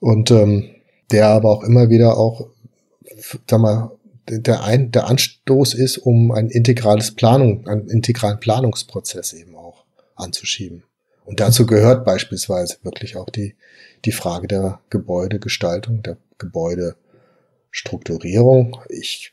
und 0.00 0.30
ähm, 0.30 0.70
der 1.10 1.28
aber 1.28 1.50
auch 1.50 1.64
immer 1.64 1.88
wieder 1.90 2.16
auch, 2.16 2.46
sag 3.48 3.60
mal, 3.60 3.90
der, 4.30 4.64
ein, 4.64 4.90
der 4.90 5.06
Anstoß 5.08 5.74
ist, 5.74 5.98
um 5.98 6.32
ein 6.32 6.48
integrales 6.50 7.14
Planung, 7.14 7.66
einen 7.66 7.88
integralen 7.88 8.40
Planungsprozess 8.40 9.32
eben 9.32 9.56
auch 9.56 9.84
anzuschieben. 10.16 10.82
Und 11.24 11.40
dazu 11.40 11.64
gehört 11.66 12.04
beispielsweise 12.04 12.76
wirklich 12.82 13.16
auch 13.16 13.30
die, 13.30 13.54
die 14.04 14.12
Frage 14.12 14.46
der 14.48 14.80
Gebäudegestaltung, 14.90 16.02
der 16.02 16.18
Gebäudestrukturierung. 16.38 18.78
Ich 18.88 19.32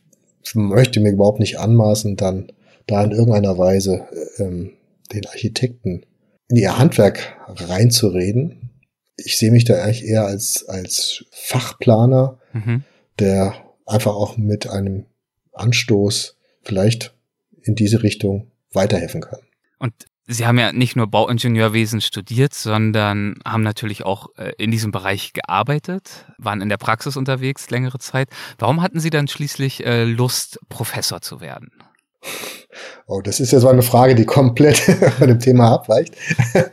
möchte 0.54 1.00
mir 1.00 1.12
überhaupt 1.12 1.40
nicht 1.40 1.60
anmaßen, 1.60 2.18
dann 2.18 2.52
da 2.88 3.04
in 3.04 3.12
irgendeiner 3.12 3.58
Weise 3.58 4.08
ähm, 4.38 4.74
den 5.14 5.26
Architekten 5.28 6.06
in 6.48 6.58
ihr 6.58 6.78
Handwerk 6.78 7.38
reinzureden. 7.48 8.70
Ich 9.18 9.38
sehe 9.38 9.52
mich 9.52 9.64
da 9.64 9.76
eigentlich 9.76 10.06
eher 10.06 10.26
als, 10.26 10.66
als 10.68 11.24
Fachplaner, 11.32 12.40
mhm. 12.54 12.84
der 13.20 13.56
einfach 13.86 14.14
auch 14.14 14.38
mit 14.38 14.68
einem 14.68 15.06
Anstoß 15.54 16.36
vielleicht 16.64 17.14
in 17.62 17.76
diese 17.76 18.04
Richtung 18.04 18.52
weiterhelfen 18.74 19.22
kann. 19.22 19.40
Und 19.80 19.94
Sie 20.28 20.48
haben 20.48 20.58
ja 20.58 20.72
nicht 20.72 20.96
nur 20.96 21.06
Bauingenieurwesen 21.06 22.02
studiert, 22.02 22.56
sondern 22.56 23.36
haben 23.46 23.62
natürlich 23.62 24.06
auch 24.06 24.30
äh, 24.38 24.54
in 24.58 24.72
diesem 24.72 24.92
Bereich 24.92 25.34
gearbeitet, 25.34 26.26
waren 26.40 26.62
in 26.62 26.70
der 26.70 26.78
Praxis 26.78 27.16
unterwegs 27.16 27.70
längere 27.70 28.00
Zeit. 28.00 28.30
Warum 28.58 28.82
hatten 28.82 29.00
Sie 29.00 29.12
dann 29.12 29.28
schließlich 29.28 29.86
äh, 29.86 30.04
Lust, 30.04 30.60
Professor 30.68 31.22
zu 31.22 31.42
werden? 31.42 31.70
Oh, 33.06 33.22
das 33.22 33.40
ist 33.40 33.52
ja 33.52 33.60
so 33.60 33.68
eine 33.70 33.84
Frage, 33.84 34.16
die 34.16 34.26
komplett 34.26 34.78
von 35.20 35.28
dem 35.28 35.40
Thema 35.40 35.74
abweicht. 35.74 36.16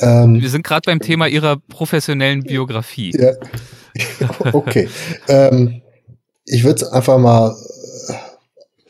Ähm, 0.00 0.40
Wir 0.40 0.48
sind 0.48 0.62
gerade 0.62 0.82
beim 0.86 1.00
Thema 1.00 1.26
Ihrer 1.26 1.56
professionellen 1.56 2.44
Biografie. 2.44 3.12
Ja. 3.18 3.32
Okay. 4.52 4.88
ähm, 5.26 5.82
ich 6.48 6.64
würde 6.64 6.92
einfach 6.92 7.18
mal 7.18 7.54
äh, 8.08 8.12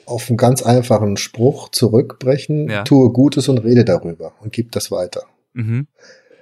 auf 0.06 0.28
einen 0.28 0.36
ganz 0.36 0.62
einfachen 0.62 1.16
Spruch 1.16 1.70
zurückbrechen. 1.70 2.68
Ja. 2.68 2.84
Tue 2.84 3.12
Gutes 3.12 3.48
und 3.48 3.58
rede 3.58 3.84
darüber 3.84 4.32
und 4.40 4.52
gib 4.52 4.72
das 4.72 4.90
weiter. 4.90 5.24
Mhm. 5.52 5.86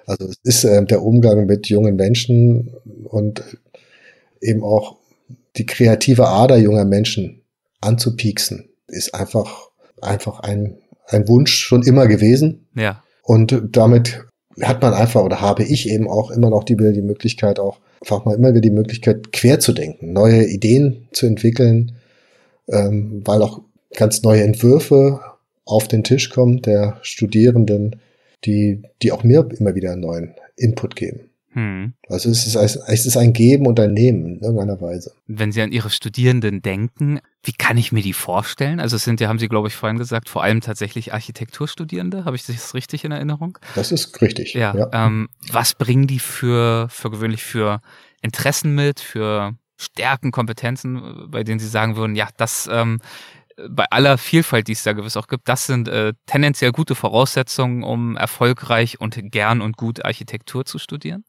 Also 0.06 0.26
es 0.26 0.36
ist 0.42 0.64
äh, 0.64 0.84
der 0.84 1.02
Umgang 1.02 1.46
mit 1.46 1.68
jungen 1.68 1.96
Menschen 1.96 2.74
und 3.04 3.42
eben 4.40 4.62
auch 4.62 4.96
die 5.56 5.66
kreative 5.66 6.28
Ader 6.28 6.56
junger 6.58 6.84
Menschen 6.84 7.42
anzupieksen, 7.80 8.68
ist 8.86 9.14
einfach, 9.14 9.70
einfach 10.00 10.40
ein, 10.40 10.78
ein 11.06 11.26
Wunsch 11.28 11.54
schon 11.54 11.82
immer 11.82 12.06
gewesen. 12.06 12.66
Ja. 12.74 13.02
Und 13.22 13.60
damit 13.72 14.24
hat 14.62 14.82
man 14.82 14.94
einfach 14.94 15.22
oder 15.22 15.40
habe 15.40 15.64
ich 15.64 15.88
eben 15.88 16.08
auch 16.08 16.30
immer 16.30 16.50
noch 16.50 16.64
die, 16.64 16.76
die 16.76 17.02
Möglichkeit 17.02 17.58
auch 17.58 17.78
einfach 18.00 18.24
mal 18.24 18.34
immer 18.34 18.50
wieder 18.50 18.60
die 18.60 18.70
Möglichkeit, 18.70 19.32
quer 19.32 19.60
zu 19.60 19.72
denken, 19.72 20.12
neue 20.12 20.46
Ideen 20.46 21.08
zu 21.12 21.26
entwickeln, 21.26 21.92
ähm, 22.68 23.22
weil 23.24 23.42
auch 23.42 23.60
ganz 23.94 24.22
neue 24.22 24.42
Entwürfe 24.42 25.20
auf 25.64 25.88
den 25.88 26.04
Tisch 26.04 26.30
kommen 26.30 26.62
der 26.62 26.98
Studierenden, 27.02 27.96
die, 28.44 28.82
die 29.02 29.12
auch 29.12 29.24
mir 29.24 29.48
immer 29.58 29.74
wieder 29.74 29.92
einen 29.92 30.02
neuen 30.02 30.34
Input 30.56 30.96
geben. 30.96 31.30
Hm. 31.56 31.94
Also 32.10 32.28
es 32.28 32.46
ist, 32.46 32.54
es 32.54 33.06
ist 33.06 33.16
ein 33.16 33.32
Geben 33.32 33.66
und 33.66 33.80
ein 33.80 33.94
Nehmen 33.94 34.26
in 34.26 34.40
irgendeiner 34.40 34.78
Weise. 34.78 35.14
Wenn 35.26 35.52
Sie 35.52 35.62
an 35.62 35.72
Ihre 35.72 35.88
Studierenden 35.88 36.60
denken, 36.60 37.20
wie 37.42 37.54
kann 37.54 37.78
ich 37.78 37.92
mir 37.92 38.02
die 38.02 38.12
vorstellen? 38.12 38.78
Also 38.78 38.96
es 38.96 39.04
sind 39.04 39.22
ja, 39.22 39.28
haben 39.28 39.38
Sie, 39.38 39.48
glaube 39.48 39.68
ich, 39.68 39.74
vorhin 39.74 39.96
gesagt, 39.96 40.28
vor 40.28 40.42
allem 40.42 40.60
tatsächlich 40.60 41.14
Architekturstudierende. 41.14 42.26
Habe 42.26 42.36
ich 42.36 42.44
das 42.44 42.74
richtig 42.74 43.04
in 43.04 43.12
Erinnerung? 43.12 43.56
Das 43.74 43.90
ist 43.90 44.20
richtig. 44.20 44.52
Ja. 44.52 44.76
ja. 44.76 45.06
Ähm, 45.06 45.28
was 45.50 45.72
bringen 45.72 46.06
die 46.06 46.18
für, 46.18 46.88
für 46.90 47.10
gewöhnlich 47.10 47.42
für 47.42 47.80
Interessen 48.20 48.74
mit, 48.74 49.00
für 49.00 49.54
Stärken, 49.78 50.32
Kompetenzen, 50.32 51.30
bei 51.30 51.42
denen 51.42 51.58
Sie 51.58 51.68
sagen 51.68 51.96
würden, 51.96 52.16
ja, 52.16 52.28
das 52.36 52.68
ähm, 52.70 53.00
bei 53.70 53.86
aller 53.88 54.18
Vielfalt, 54.18 54.68
die 54.68 54.72
es 54.72 54.82
da 54.82 54.92
gewiss 54.92 55.16
auch 55.16 55.28
gibt, 55.28 55.48
das 55.48 55.66
sind 55.66 55.88
äh, 55.88 56.12
tendenziell 56.26 56.72
gute 56.72 56.94
Voraussetzungen, 56.94 57.82
um 57.82 58.14
erfolgreich 58.18 59.00
und 59.00 59.18
gern 59.32 59.62
und 59.62 59.78
gut 59.78 60.04
Architektur 60.04 60.66
zu 60.66 60.78
studieren? 60.78 61.24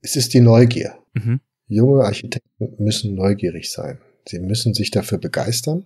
Es 0.00 0.16
ist 0.16 0.34
die 0.34 0.40
Neugier. 0.40 0.94
Mhm. 1.14 1.40
Junge 1.66 2.04
Architekten 2.04 2.82
müssen 2.82 3.14
neugierig 3.14 3.70
sein. 3.70 3.98
Sie 4.26 4.38
müssen 4.38 4.74
sich 4.74 4.90
dafür 4.90 5.18
begeistern. 5.18 5.84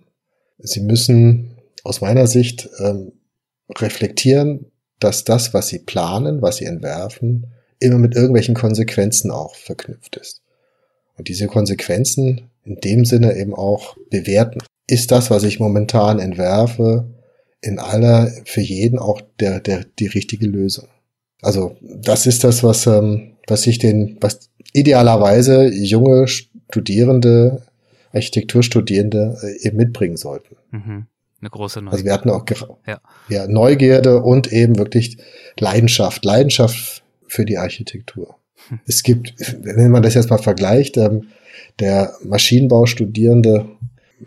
Sie 0.59 0.81
müssen 0.81 1.57
aus 1.83 2.01
meiner 2.01 2.27
Sicht 2.27 2.69
ähm, 2.79 3.13
reflektieren, 3.77 4.71
dass 4.99 5.23
das, 5.23 5.53
was 5.53 5.67
sie 5.67 5.79
planen, 5.79 6.41
was 6.41 6.57
sie 6.57 6.65
entwerfen, 6.65 7.47
immer 7.79 7.97
mit 7.97 8.15
irgendwelchen 8.15 8.55
Konsequenzen 8.55 9.31
auch 9.31 9.55
verknüpft 9.55 10.15
ist. 10.15 10.41
Und 11.17 11.27
diese 11.27 11.47
Konsequenzen 11.47 12.49
in 12.63 12.77
dem 12.77 13.05
Sinne 13.05 13.35
eben 13.35 13.53
auch 13.53 13.97
bewerten. 14.09 14.59
Ist 14.87 15.11
das, 15.11 15.29
was 15.29 15.43
ich 15.43 15.59
momentan 15.59 16.19
entwerfe, 16.19 17.09
in 17.61 17.79
aller, 17.79 18.31
für 18.45 18.61
jeden 18.61 18.99
auch 18.99 19.21
der, 19.39 19.59
der, 19.59 19.85
die 19.99 20.07
richtige 20.07 20.47
Lösung? 20.47 20.87
Also, 21.41 21.77
das 21.81 22.25
ist 22.25 22.43
das, 22.43 22.63
was, 22.63 22.87
ähm, 22.87 23.32
was 23.47 23.67
ich 23.67 23.79
den, 23.79 24.17
was 24.21 24.49
idealerweise 24.73 25.67
junge 25.67 26.27
Studierende 26.27 27.63
Architekturstudierende 28.13 29.37
äh, 29.41 29.67
eben 29.67 29.77
mitbringen 29.77 30.17
sollten. 30.17 30.55
Mhm. 30.71 31.07
Eine 31.41 31.49
große 31.49 31.81
Neugierde. 31.81 31.91
Also 31.91 32.05
wir 32.05 32.13
hatten 32.13 32.29
auch 32.29 32.45
ja. 32.87 33.01
ja, 33.27 33.47
Neugierde 33.47 34.21
und 34.21 34.53
eben 34.53 34.77
wirklich 34.77 35.17
Leidenschaft, 35.59 36.23
Leidenschaft 36.23 37.03
für 37.27 37.43
die 37.43 37.57
Architektur. 37.57 38.37
Hm. 38.69 38.79
Es 38.85 39.03
gibt, 39.03 39.33
wenn 39.61 39.91
man 39.91 40.03
das 40.03 40.13
jetzt 40.13 40.29
mal 40.29 40.37
vergleicht, 40.37 40.95
ähm, 40.95 41.27
der 41.79 42.13
Maschinenbaustudierende 42.23 43.65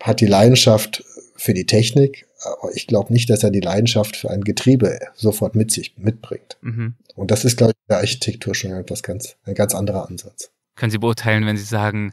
hat 0.00 0.20
die 0.20 0.26
Leidenschaft 0.26 1.04
für 1.36 1.54
die 1.54 1.64
Technik, 1.64 2.25
aber 2.42 2.74
ich 2.74 2.86
glaube 2.86 3.12
nicht, 3.12 3.30
dass 3.30 3.42
er 3.42 3.50
die 3.50 3.60
Leidenschaft 3.60 4.16
für 4.16 4.30
ein 4.30 4.42
Getriebe 4.42 4.98
sofort 5.14 5.54
mit 5.54 5.70
sich 5.70 5.96
mitbringt. 5.96 6.56
Mhm. 6.60 6.94
Und 7.14 7.30
das 7.30 7.44
ist, 7.44 7.56
glaube 7.56 7.72
ich, 7.72 7.78
in 7.78 7.88
der 7.88 7.98
Architektur 7.98 8.54
schon 8.54 8.72
etwas 8.72 9.02
ganz, 9.02 9.36
ein 9.44 9.54
ganz 9.54 9.74
anderer 9.74 10.08
Ansatz. 10.08 10.50
Können 10.74 10.90
Sie 10.90 10.98
beurteilen, 10.98 11.46
wenn 11.46 11.56
Sie 11.56 11.64
sagen, 11.64 12.12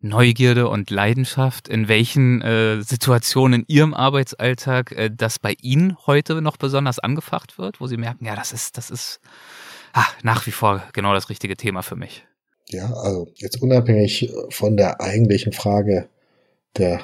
Neugierde 0.00 0.68
und 0.68 0.90
Leidenschaft, 0.90 1.66
in 1.66 1.88
welchen 1.88 2.42
äh, 2.42 2.82
Situationen 2.82 3.62
in 3.62 3.74
Ihrem 3.74 3.94
Arbeitsalltag 3.94 4.92
äh, 4.92 5.10
das 5.10 5.38
bei 5.38 5.56
Ihnen 5.62 5.96
heute 6.06 6.42
noch 6.42 6.58
besonders 6.58 6.98
angefacht 6.98 7.56
wird, 7.56 7.80
wo 7.80 7.86
Sie 7.86 7.96
merken, 7.96 8.26
ja, 8.26 8.36
das 8.36 8.52
ist, 8.52 8.76
das 8.76 8.90
ist 8.90 9.20
ah, 9.94 10.04
nach 10.22 10.46
wie 10.46 10.50
vor 10.50 10.82
genau 10.92 11.14
das 11.14 11.30
richtige 11.30 11.56
Thema 11.56 11.82
für 11.82 11.96
mich. 11.96 12.26
Ja, 12.68 12.92
also 12.92 13.28
jetzt 13.36 13.62
unabhängig 13.62 14.30
von 14.50 14.76
der 14.76 15.00
eigentlichen 15.00 15.52
Frage 15.52 16.08
der 16.76 17.00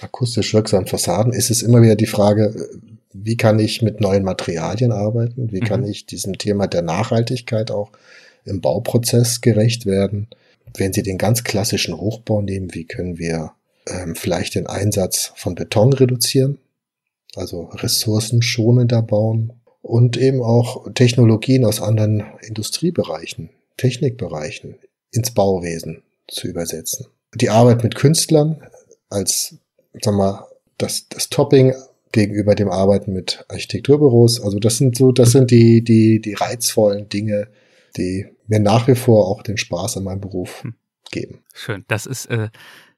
akustisch 0.00 0.54
wirksamen 0.54 0.86
Fassaden 0.86 1.32
ist 1.32 1.50
es 1.50 1.62
immer 1.62 1.82
wieder 1.82 1.96
die 1.96 2.06
Frage, 2.06 2.68
wie 3.12 3.36
kann 3.36 3.58
ich 3.58 3.82
mit 3.82 4.00
neuen 4.00 4.24
Materialien 4.24 4.92
arbeiten? 4.92 5.52
Wie 5.52 5.60
mhm. 5.60 5.66
kann 5.66 5.84
ich 5.84 6.06
diesem 6.06 6.38
Thema 6.38 6.66
der 6.66 6.82
Nachhaltigkeit 6.82 7.70
auch 7.70 7.90
im 8.44 8.60
Bauprozess 8.60 9.40
gerecht 9.40 9.86
werden? 9.86 10.28
Wenn 10.76 10.92
Sie 10.92 11.02
den 11.02 11.18
ganz 11.18 11.44
klassischen 11.44 11.96
Hochbau 11.96 12.40
nehmen, 12.40 12.74
wie 12.74 12.84
können 12.84 13.18
wir 13.18 13.52
ähm, 13.86 14.14
vielleicht 14.16 14.54
den 14.54 14.66
Einsatz 14.66 15.32
von 15.36 15.54
Beton 15.54 15.92
reduzieren? 15.92 16.58
Also 17.34 17.64
ressourcenschonender 17.64 19.02
bauen 19.02 19.52
und 19.82 20.16
eben 20.16 20.42
auch 20.42 20.90
Technologien 20.94 21.64
aus 21.64 21.80
anderen 21.82 22.24
Industriebereichen, 22.40 23.50
Technikbereichen 23.76 24.76
ins 25.10 25.32
Bauwesen 25.32 26.02
zu 26.28 26.46
übersetzen. 26.46 27.06
Die 27.34 27.50
Arbeit 27.50 27.82
mit 27.82 27.94
Künstlern 27.94 28.62
als, 29.08 29.56
sag 30.00 30.14
mal, 30.14 30.46
das, 30.78 31.08
das 31.08 31.28
Topping 31.28 31.74
gegenüber 32.12 32.54
dem 32.54 32.70
Arbeiten 32.70 33.12
mit 33.12 33.44
Architekturbüros. 33.48 34.40
Also 34.40 34.58
das 34.58 34.78
sind 34.78 34.96
so, 34.96 35.12
das 35.12 35.32
sind 35.32 35.50
die, 35.50 35.82
die, 35.82 36.20
die 36.20 36.34
reizvollen 36.34 37.08
Dinge, 37.08 37.48
die 37.96 38.26
mir 38.46 38.60
nach 38.60 38.88
wie 38.88 38.94
vor 38.94 39.28
auch 39.28 39.42
den 39.42 39.56
Spaß 39.56 39.96
an 39.96 40.04
meinem 40.04 40.20
Beruf 40.20 40.62
hm. 40.62 40.74
geben. 41.10 41.42
Schön. 41.54 41.84
Das 41.88 42.06
ist 42.06 42.26
äh, 42.26 42.48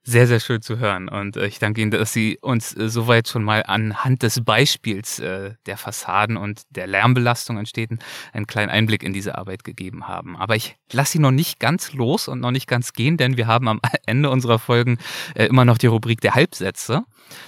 sehr, 0.07 0.27
sehr 0.27 0.39
schön 0.39 0.61
zu 0.61 0.77
hören. 0.77 1.09
Und 1.09 1.35
äh, 1.35 1.47
ich 1.47 1.57
danke 1.57 1.81
Ihnen, 1.81 1.89
dass 1.89 2.13
Sie 2.13 2.37
uns 2.39 2.77
äh, 2.77 2.89
soweit 2.89 3.27
schon 3.27 3.43
mal 3.43 3.63
anhand 3.65 4.21
des 4.21 4.43
Beispiels 4.43 5.19
äh, 5.19 5.55
der 5.65 5.77
Fassaden 5.77 6.37
und 6.37 6.61
der 6.69 6.85
Lärmbelastung 6.85 7.57
in 7.57 7.65
Städten 7.65 7.99
einen 8.31 8.45
kleinen 8.45 8.69
Einblick 8.69 9.01
in 9.01 9.13
diese 9.13 9.35
Arbeit 9.35 9.63
gegeben 9.63 10.07
haben. 10.07 10.37
Aber 10.37 10.55
ich 10.55 10.77
lasse 10.91 11.13
Sie 11.13 11.19
noch 11.19 11.31
nicht 11.31 11.59
ganz 11.59 11.93
los 11.93 12.27
und 12.27 12.39
noch 12.39 12.51
nicht 12.51 12.67
ganz 12.67 12.93
gehen, 12.93 13.17
denn 13.17 13.35
wir 13.35 13.47
haben 13.47 13.67
am 13.67 13.81
Ende 14.05 14.29
unserer 14.29 14.59
Folgen 14.59 14.99
äh, 15.33 15.47
immer 15.47 15.65
noch 15.65 15.79
die 15.79 15.87
Rubrik 15.87 16.21
der 16.21 16.35
Halbsätze. 16.35 17.03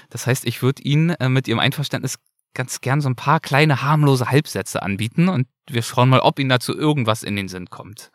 Das 0.09 0.25
heißt, 0.25 0.45
ich 0.47 0.63
würde 0.63 0.81
Ihnen 0.81 1.11
äh, 1.11 1.29
mit 1.29 1.47
Ihrem 1.47 1.59
Einverständnis 1.59 2.17
ganz 2.55 2.81
gern 2.81 3.01
so 3.01 3.09
ein 3.09 3.15
paar 3.15 3.39
kleine 3.39 3.83
harmlose 3.83 4.31
Halbsätze 4.31 4.81
anbieten 4.81 5.29
und 5.29 5.47
wir 5.69 5.83
schauen 5.83 6.09
mal, 6.09 6.21
ob 6.21 6.39
Ihnen 6.39 6.49
dazu 6.49 6.75
irgendwas 6.75 7.21
in 7.21 7.35
den 7.35 7.49
Sinn 7.49 7.69
kommt. 7.69 8.09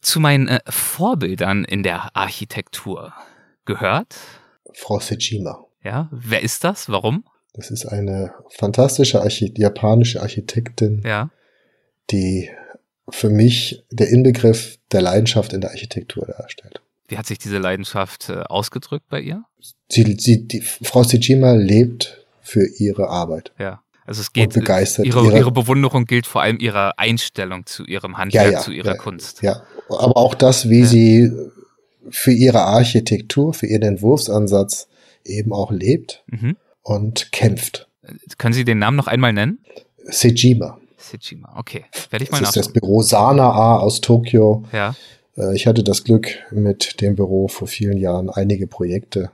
Zu 0.00 0.20
meinen 0.20 0.48
äh, 0.48 0.60
Vorbildern 0.70 1.64
in 1.64 1.82
der 1.82 2.16
Architektur 2.16 3.12
gehört? 3.64 4.16
Frau 4.72 5.00
Sejima. 5.00 5.64
Ja, 5.82 6.08
wer 6.10 6.42
ist 6.42 6.64
das? 6.64 6.88
Warum? 6.88 7.24
Das 7.52 7.70
ist 7.70 7.86
eine 7.86 8.34
fantastische 8.50 9.20
Archi 9.20 9.52
japanische 9.56 10.20
Architektin, 10.20 11.02
ja. 11.04 11.30
die 12.10 12.50
für 13.08 13.30
mich 13.30 13.84
der 13.90 14.08
Inbegriff 14.08 14.78
der 14.90 15.02
Leidenschaft 15.02 15.52
in 15.52 15.60
der 15.60 15.70
Architektur 15.70 16.26
darstellt. 16.26 16.80
Wie 17.06 17.18
hat 17.18 17.26
sich 17.26 17.38
diese 17.38 17.58
Leidenschaft 17.58 18.30
äh, 18.30 18.40
ausgedrückt 18.48 19.06
bei 19.08 19.20
ihr? 19.20 19.44
Sie, 19.88 20.16
sie, 20.18 20.48
die, 20.48 20.62
Frau 20.62 21.04
Sejima 21.04 21.52
lebt 21.52 22.26
für 22.40 22.66
ihre 22.66 23.08
Arbeit. 23.08 23.52
Ja. 23.58 23.82
Also 24.06 24.20
es 24.20 24.32
geht 24.32 24.52
begeistert. 24.52 25.06
Ihre, 25.06 25.24
ihre, 25.24 25.38
ihre, 25.38 25.52
Bewunderung 25.52 26.04
gilt 26.04 26.26
vor 26.26 26.42
allem 26.42 26.58
ihrer 26.58 26.98
Einstellung 26.98 27.64
zu 27.66 27.84
ihrem 27.84 28.18
Handwerk, 28.18 28.46
ja, 28.46 28.52
ja, 28.52 28.60
zu 28.60 28.72
ihrer 28.72 28.92
ja, 28.92 28.96
Kunst. 28.96 29.42
Ja, 29.42 29.62
aber 29.88 30.16
auch 30.16 30.34
das, 30.34 30.68
wie 30.68 30.84
sie 30.84 31.32
für 32.10 32.32
ihre 32.32 32.62
Architektur, 32.62 33.54
für 33.54 33.66
ihren 33.66 33.82
Entwurfsansatz 33.82 34.88
eben 35.24 35.52
auch 35.52 35.70
lebt 35.70 36.24
mhm. 36.26 36.56
und 36.82 37.32
kämpft. 37.32 37.88
Können 38.38 38.54
Sie 38.54 38.64
den 38.64 38.78
Namen 38.78 38.96
noch 38.96 39.06
einmal 39.06 39.32
nennen? 39.32 39.64
Sejima. 40.04 40.78
Sejima, 40.98 41.54
okay. 41.56 41.84
Werde 42.10 42.24
ich 42.24 42.30
mal 42.30 42.40
Das 42.40 42.50
ist 42.50 42.56
das 42.56 42.72
Büro 42.72 43.02
Sanaa 43.02 43.78
aus 43.78 44.00
Tokio. 44.00 44.64
Ja. 44.72 44.94
Äh, 45.36 45.54
ich 45.54 45.66
hatte 45.66 45.82
das 45.82 46.04
Glück, 46.04 46.28
mit 46.50 47.00
dem 47.00 47.16
Büro 47.16 47.48
vor 47.48 47.68
vielen 47.68 47.98
Jahren 47.98 48.30
einige 48.30 48.66
Projekte 48.66 49.30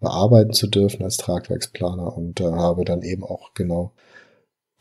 bearbeiten 0.00 0.52
zu 0.52 0.68
dürfen 0.68 1.02
als 1.02 1.16
Tragwerksplaner 1.16 2.16
und 2.16 2.40
äh, 2.40 2.44
habe 2.44 2.84
dann 2.84 3.02
eben 3.02 3.24
auch 3.24 3.54
genau 3.54 3.92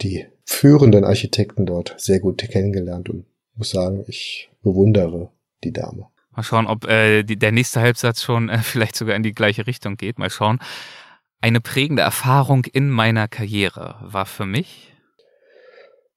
die 0.02 0.28
führenden 0.44 1.04
Architekten 1.04 1.66
dort 1.66 1.96
sehr 1.98 2.20
gut 2.20 2.38
kennengelernt 2.38 3.10
und 3.10 3.26
muss 3.56 3.72
sagen, 3.72 4.04
ich 4.08 4.50
bewundere 4.62 5.32
die 5.64 5.74
Dame. 5.74 6.08
Mal 6.38 6.44
schauen, 6.44 6.68
ob 6.68 6.86
äh, 6.86 7.24
die, 7.24 7.36
der 7.36 7.52
nächste 7.52 7.82
Halbsatz 7.82 8.22
schon 8.22 8.48
äh, 8.50 8.60
vielleicht 8.60 8.96
sogar 8.96 9.16
in 9.16 9.24
die 9.24 9.34
gleiche 9.34 9.66
Richtung 9.66 9.98
geht. 9.98 10.20
Mal 10.20 10.30
schauen. 10.30 10.60
Eine 11.42 11.62
prägende 11.62 12.04
Erfahrung 12.04 12.66
in 12.66 12.90
meiner 12.90 13.28
Karriere 13.28 13.96
war 14.02 14.28
für 14.28 14.46
mich 14.46 14.94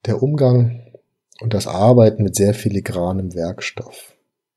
der 0.05 0.21
Umgang 0.21 0.93
und 1.41 1.55
das 1.55 1.65
Arbeiten 1.65 2.21
mit 2.21 2.35
sehr 2.35 2.53
filigranem 2.53 3.33
Werkstoff. 3.33 4.13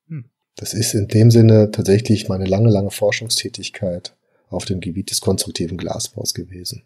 Hm. 0.07 0.25
Das 0.55 0.75
ist 0.75 0.93
in 0.93 1.07
dem 1.07 1.31
Sinne 1.31 1.71
tatsächlich 1.71 2.29
meine 2.29 2.45
lange, 2.45 2.69
lange 2.69 2.91
Forschungstätigkeit 2.91 4.15
auf 4.49 4.65
dem 4.65 4.81
Gebiet 4.81 5.09
des 5.09 5.19
konstruktiven 5.19 5.77
Glasbaus 5.77 6.35
gewesen. 6.35 6.83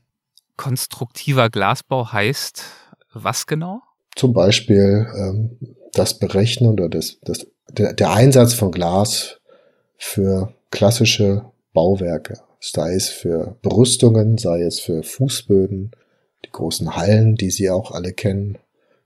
Konstruktiver 0.55 1.49
Glasbau 1.49 2.13
heißt 2.13 2.63
was 3.11 3.45
genau? 3.45 3.81
Zum 4.15 4.31
Beispiel 4.31 5.05
ähm, 5.17 5.75
das 5.93 6.17
Berechnen 6.17 6.71
oder 6.71 6.87
das, 6.87 7.17
das 7.23 7.45
der, 7.69 7.93
der 7.93 8.11
Einsatz 8.11 8.53
von 8.53 8.71
Glas 8.71 9.39
für 9.97 10.53
klassische 10.71 11.45
Bauwerke, 11.73 12.39
sei 12.59 12.93
es 12.93 13.09
für 13.09 13.57
Brüstungen, 13.61 14.37
sei 14.37 14.63
es 14.63 14.79
für 14.79 15.03
Fußböden, 15.03 15.91
die 16.45 16.51
großen 16.51 16.95
Hallen, 16.95 17.35
die 17.35 17.51
Sie 17.51 17.69
auch 17.69 17.91
alle 17.91 18.13
kennen, 18.13 18.57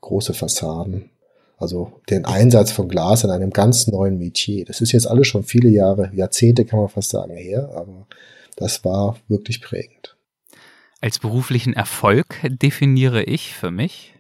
große 0.02 0.34
Fassaden. 0.34 1.10
Also 1.58 1.94
den 2.10 2.26
Einsatz 2.26 2.72
von 2.72 2.90
Glas 2.90 3.24
in 3.24 3.30
einem 3.30 3.52
ganz 3.52 3.88
neuen 3.88 4.18
Metier. 4.18 4.66
Das 4.66 4.82
ist 4.82 4.92
jetzt 4.92 5.08
alles 5.08 5.28
schon 5.28 5.44
viele 5.44 5.70
Jahre, 5.70 6.12
Jahrzehnte 6.14 6.66
kann 6.66 6.80
man 6.80 6.90
fast 6.90 7.12
sagen 7.12 7.36
her, 7.36 7.70
aber 7.76 8.08
das 8.56 8.84
war 8.84 9.18
wirklich 9.28 9.62
prägend. 9.62 10.16
Als 11.02 11.20
beruflichen 11.20 11.74
Erfolg 11.74 12.40
definiere 12.44 13.24
ich 13.24 13.54
für 13.54 13.72
mich, 13.72 14.14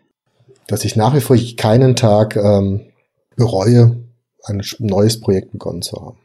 dass 0.68 0.86
ich 0.86 0.96
nach 0.96 1.16
wie 1.16 1.22
vor 1.22 1.38
keinen 1.58 1.96
Tag 1.96 2.36
ähm, 2.36 2.82
bereue, 3.36 3.98
ein 4.44 4.62
neues 4.80 5.20
Projekt 5.20 5.52
begonnen 5.52 5.82
zu 5.82 5.98
haben. 5.98 6.20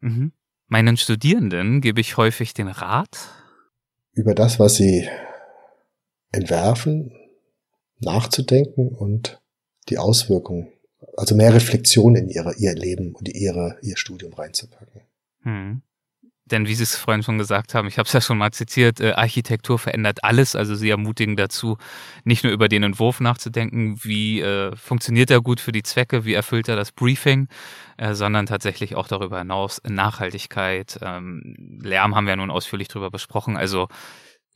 Mhm. 0.00 0.32
Meinen 0.66 0.96
Studierenden 0.96 1.80
gebe 1.80 2.00
ich 2.00 2.16
häufig 2.16 2.54
den 2.54 2.68
Rat, 2.68 3.18
über 4.12 4.34
das, 4.34 4.58
was 4.58 4.74
sie 4.74 5.08
entwerfen, 6.32 7.12
nachzudenken 8.00 8.88
und 8.88 9.40
die 9.88 9.98
Auswirkungen, 9.98 10.72
also 11.16 11.34
mehr 11.34 11.54
Reflexion 11.54 12.16
in 12.16 12.28
ihre, 12.28 12.54
ihr 12.56 12.74
Leben 12.74 13.14
und 13.14 13.28
ihre, 13.28 13.78
ihr 13.82 13.96
Studium 13.96 14.32
reinzupacken. 14.32 15.02
Mhm. 15.42 15.82
Denn 16.50 16.66
wie 16.66 16.74
Sie 16.74 16.82
es 16.82 16.96
vorhin 16.96 17.22
schon 17.22 17.38
gesagt 17.38 17.74
haben, 17.74 17.88
ich 17.88 17.98
habe 17.98 18.06
es 18.06 18.12
ja 18.12 18.20
schon 18.20 18.38
mal 18.38 18.50
zitiert, 18.50 19.00
äh, 19.00 19.12
Architektur 19.12 19.78
verändert 19.78 20.24
alles. 20.24 20.56
Also 20.56 20.74
Sie 20.74 20.90
ermutigen 20.90 21.36
dazu, 21.36 21.76
nicht 22.24 22.44
nur 22.44 22.52
über 22.52 22.68
den 22.68 22.82
Entwurf 22.82 23.20
nachzudenken, 23.20 23.98
wie 24.02 24.40
äh, 24.40 24.74
funktioniert 24.76 25.30
er 25.30 25.40
gut 25.40 25.60
für 25.60 25.72
die 25.72 25.82
Zwecke, 25.82 26.24
wie 26.24 26.34
erfüllt 26.34 26.68
er 26.68 26.76
das 26.76 26.92
Briefing, 26.92 27.48
äh, 27.96 28.14
sondern 28.14 28.46
tatsächlich 28.46 28.96
auch 28.96 29.08
darüber 29.08 29.38
hinaus 29.38 29.80
Nachhaltigkeit. 29.88 30.98
Ähm, 31.02 31.78
Lärm 31.82 32.14
haben 32.14 32.24
wir 32.26 32.32
ja 32.32 32.36
nun 32.36 32.50
ausführlich 32.50 32.88
darüber 32.88 33.10
besprochen. 33.10 33.56
Also 33.56 33.88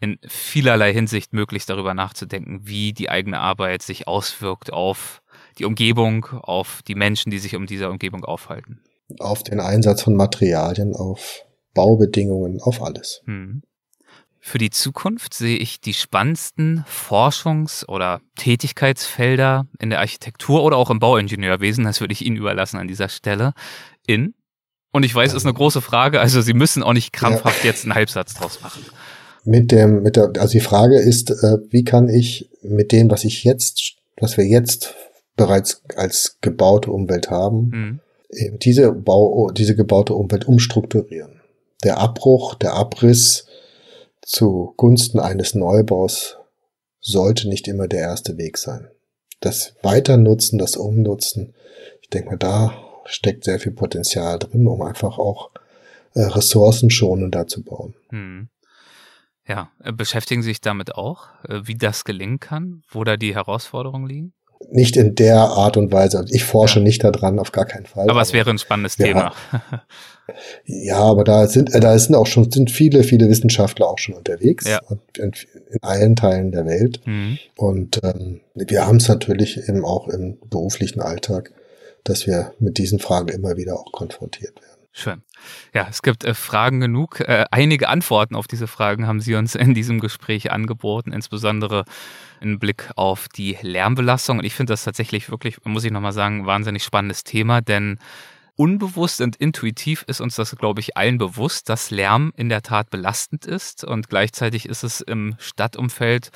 in 0.01 0.19
vielerlei 0.27 0.93
Hinsicht 0.93 1.33
möglichst 1.33 1.71
darüber 1.71 1.95
nachzudenken, 1.95 2.61
wie 2.65 2.93
die 2.93 3.09
eigene 3.09 3.41
Arbeit 3.41 3.83
sich 3.83 4.09
auswirkt 4.09 4.73
auf 4.73 5.23
die 5.59 5.65
Umgebung, 5.65 6.27
auf 6.43 6.83
die 6.87 6.95
Menschen, 6.95 7.31
die 7.31 7.39
sich 7.39 7.57
um 7.57 7.67
dieser 7.67 7.91
Umgebung 7.91 8.25
aufhalten. 8.25 8.81
Auf 9.21 9.43
den 9.43 9.61
Einsatz 9.61 10.03
von 10.03 10.17
Materialien, 10.17 10.95
auf 10.95 11.45
Baubedingungen, 11.75 12.61
auf 12.61 12.83
alles. 12.83 13.23
Hm. 13.27 13.63
Für 14.47 14.59
die 14.59 14.69
Zukunft 14.69 15.33
sehe 15.33 15.57
ich 15.57 15.81
die 15.81 15.95
spannendsten 15.95 16.85
Forschungs- 16.87 17.87
oder 17.89 18.21
Tätigkeitsfelder 18.37 19.67
in 19.79 19.89
der 19.89 20.01
Architektur 20.01 20.63
oder 20.63 20.77
auch 20.77 20.91
im 20.91 20.99
Bauingenieurwesen, 20.99 21.85
das 21.85 22.01
würde 22.01 22.13
ich 22.13 22.25
Ihnen 22.25 22.37
überlassen 22.37 22.77
an 22.77 22.87
dieser 22.87 23.09
Stelle, 23.09 23.55
in 24.07 24.35
Und 24.93 25.03
ich 25.03 25.15
weiß, 25.15 25.31
es 25.31 25.39
ist 25.39 25.47
eine 25.47 25.55
große 25.55 25.81
Frage, 25.81 26.21
also 26.21 26.43
Sie 26.43 26.53
müssen 26.53 26.83
auch 26.83 26.93
nicht 26.93 27.15
krampfhaft 27.15 27.65
ja. 27.65 27.71
jetzt 27.71 27.85
einen 27.85 27.95
Halbsatz 27.95 28.35
draus 28.35 28.61
machen. 28.61 28.85
Mit 29.45 29.73
dem, 29.73 30.03
mit 30.03 30.17
der, 30.17 30.31
also 30.39 30.53
die 30.53 30.61
Frage 30.61 30.99
ist, 30.99 31.31
äh, 31.31 31.57
wie 31.71 31.85
kann 31.85 32.11
ich 32.11 32.51
mit 32.61 32.93
dem, 32.93 33.11
was 33.11 33.25
ich 33.25 33.45
jetzt, 33.45 33.95
was 34.19 34.37
wir 34.37 34.45
jetzt 34.45 34.95
bereits 35.37 35.83
als 35.97 36.37
gebaute 36.43 36.91
Umwelt 36.91 37.31
haben, 37.31 38.01
mhm. 38.31 38.59
diese 38.59 38.93
Bau, 38.93 39.51
diese 39.53 39.75
gebaute 39.75 40.13
Umwelt 40.13 40.47
umstrukturieren. 40.47 41.41
Der 41.85 41.99
Abbruch, 41.99 42.55
der 42.55 42.73
Abriss 42.73 43.47
zugunsten 44.23 45.21
eines 45.21 45.55
Neubaus 45.55 46.39
sollte 47.01 47.49
nicht 47.49 47.69
immer 47.69 47.87
der 47.89 48.01
erste 48.01 48.39
Weg 48.39 48.57
sein. 48.57 48.89
Das 49.41 49.75
Weiternutzen, 49.83 50.59
das 50.59 50.77
Umnutzen, 50.77 51.55
ich 52.01 52.09
denke 52.09 52.31
mal, 52.31 52.39
da 52.39 52.75
steckt 53.05 53.45
sehr 53.45 53.61
viel 53.61 53.73
Potenzial 53.73 54.39
drin, 54.39 54.67
um 54.67 54.81
einfach 54.81 55.19
auch 55.19 55.51
äh, 56.15 56.23
ressourcenschonender 56.23 57.47
zu 57.47 57.63
bauen. 57.63 57.95
Hm. 58.09 58.49
Ja, 59.47 59.71
äh, 59.83 59.93
beschäftigen 59.93 60.43
Sie 60.43 60.49
sich 60.49 60.63
damit 60.63 60.95
auch, 60.95 61.29
äh, 61.47 61.61
wie 61.65 61.75
das 61.75 62.05
gelingen 62.05 62.41
kann, 62.41 62.83
wo 62.89 63.05
da 63.05 63.19
die 63.19 63.35
Herausforderungen 63.35 64.07
liegen? 64.07 64.33
Nicht 64.71 64.97
in 64.97 65.15
der 65.15 65.41
Art 65.41 65.77
und 65.77 65.93
Weise. 65.93 66.19
Also 66.19 66.35
ich 66.35 66.45
forsche 66.45 66.79
ja. 66.79 66.85
nicht 66.85 67.05
daran, 67.05 67.39
auf 67.39 67.53
gar 67.53 67.67
keinen 67.67 67.87
Fall. 67.87 68.09
Aber, 68.09 68.21
es 68.21 68.33
wäre 68.33 68.51
ein 68.51 68.59
spannendes 68.59 68.97
ja, 68.99 69.07
Thema. 69.07 69.33
ja, 70.65 70.99
aber 70.99 71.25
da 71.25 71.47
sind, 71.47 71.75
äh, 71.75 71.81
da 71.81 71.99
sind 71.99 72.15
auch 72.15 72.27
schon, 72.27 72.51
sind 72.51 72.71
viele, 72.71 73.05
viele 73.05 73.29
Wissenschaftler 73.29 73.89
auch 73.89 73.99
schon 73.99 74.15
unterwegs. 74.15 74.67
Ja. 74.67 74.81
In, 75.19 75.33
in 75.71 75.83
allen 75.83 76.17
Teilen 76.17 76.53
der 76.53 76.67
Welt. 76.67 77.01
Mhm. 77.05 77.39
Und 77.57 78.01
ähm, 78.03 78.41
wir 78.55 78.87
haben 78.87 78.97
es 78.97 79.09
natürlich 79.09 79.69
eben 79.69 79.85
auch 79.85 80.09
im 80.09 80.39
beruflichen 80.49 81.01
Alltag 81.01 81.53
dass 82.05 82.27
wir 82.27 82.53
mit 82.59 82.79
diesen 82.79 83.01
Fragen 83.01 83.29
immer 83.29 83.57
wieder 83.57 83.79
auch 83.81 83.91
konfrontiert 83.91 84.55
werden. 84.61 84.74
Schön. 84.97 85.25
Ja, 85.75 85.89
es 85.91 86.03
gibt 86.03 86.23
äh, 86.23 86.35
Fragen 86.35 86.79
genug. 86.79 87.19
Äh, 87.19 87.47
einige 87.51 87.89
Antworten 87.89 88.37
auf 88.37 88.47
diese 88.47 88.69
Fragen 88.69 89.09
haben 89.09 89.21
Sie 89.21 89.35
uns 89.35 89.57
in 89.57 89.75
diesem 89.75 89.99
Gespräch 89.99 90.53
angeboten, 90.53 91.11
insbesondere 91.11 91.85
im 92.41 92.61
Blick 92.61 92.93
auf 92.95 93.29
die 93.29 93.59
Lärmbelastung. 93.61 94.39
Und 94.39 94.45
ich 94.45 94.55
finde 94.55 94.73
das 94.73 94.85
tatsächlich 94.85 95.31
wirklich, 95.31 95.57
muss 95.65 95.83
ich 95.83 95.91
nochmal 95.91 96.13
sagen, 96.13 96.47
wahnsinnig 96.47 96.85
spannendes 96.85 97.25
Thema, 97.25 97.61
denn 97.61 97.99
unbewusst 98.55 99.21
und 99.21 99.35
intuitiv 99.35 100.05
ist 100.07 100.21
uns 100.21 100.37
das, 100.37 100.55
glaube 100.55 100.81
ich, 100.81 100.97
allen 100.97 101.19
bewusst, 101.19 101.69
dass 101.69 101.91
Lärm 101.91 102.33
in 102.37 102.49
der 102.49 102.63
Tat 102.63 102.91
belastend 102.91 103.47
ist. 103.47 103.83
Und 103.83 104.09
gleichzeitig 104.09 104.67
ist 104.67 104.85
es 104.85 105.01
im 105.01 105.35
Stadtumfeld 105.39 106.31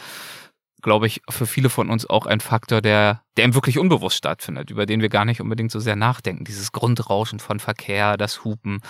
glaube 0.83 1.07
ich, 1.07 1.23
für 1.29 1.47
viele 1.47 1.71
von 1.71 1.91
uns 1.91 2.09
auch 2.09 2.27
ein 2.27 2.41
Faktor, 2.41 2.81
der, 2.81 3.23
der 3.37 3.45
ihm 3.45 3.55
wirklich 3.55 3.79
unbewusst 3.79 4.17
stattfindet, 4.17 4.71
über 4.71 4.87
den 4.87 5.01
wir 5.01 5.09
gar 5.09 5.25
nicht 5.25 5.41
unbedingt 5.41 5.73
so 5.73 5.81
sehr 5.81 5.97
nachdenken. 5.97 6.45
Dieses 6.45 6.73
Grundrauschen 6.73 7.41
von 7.41 7.59
Verkehr, 7.59 8.17
das 8.17 8.45
Hupen 8.45 8.81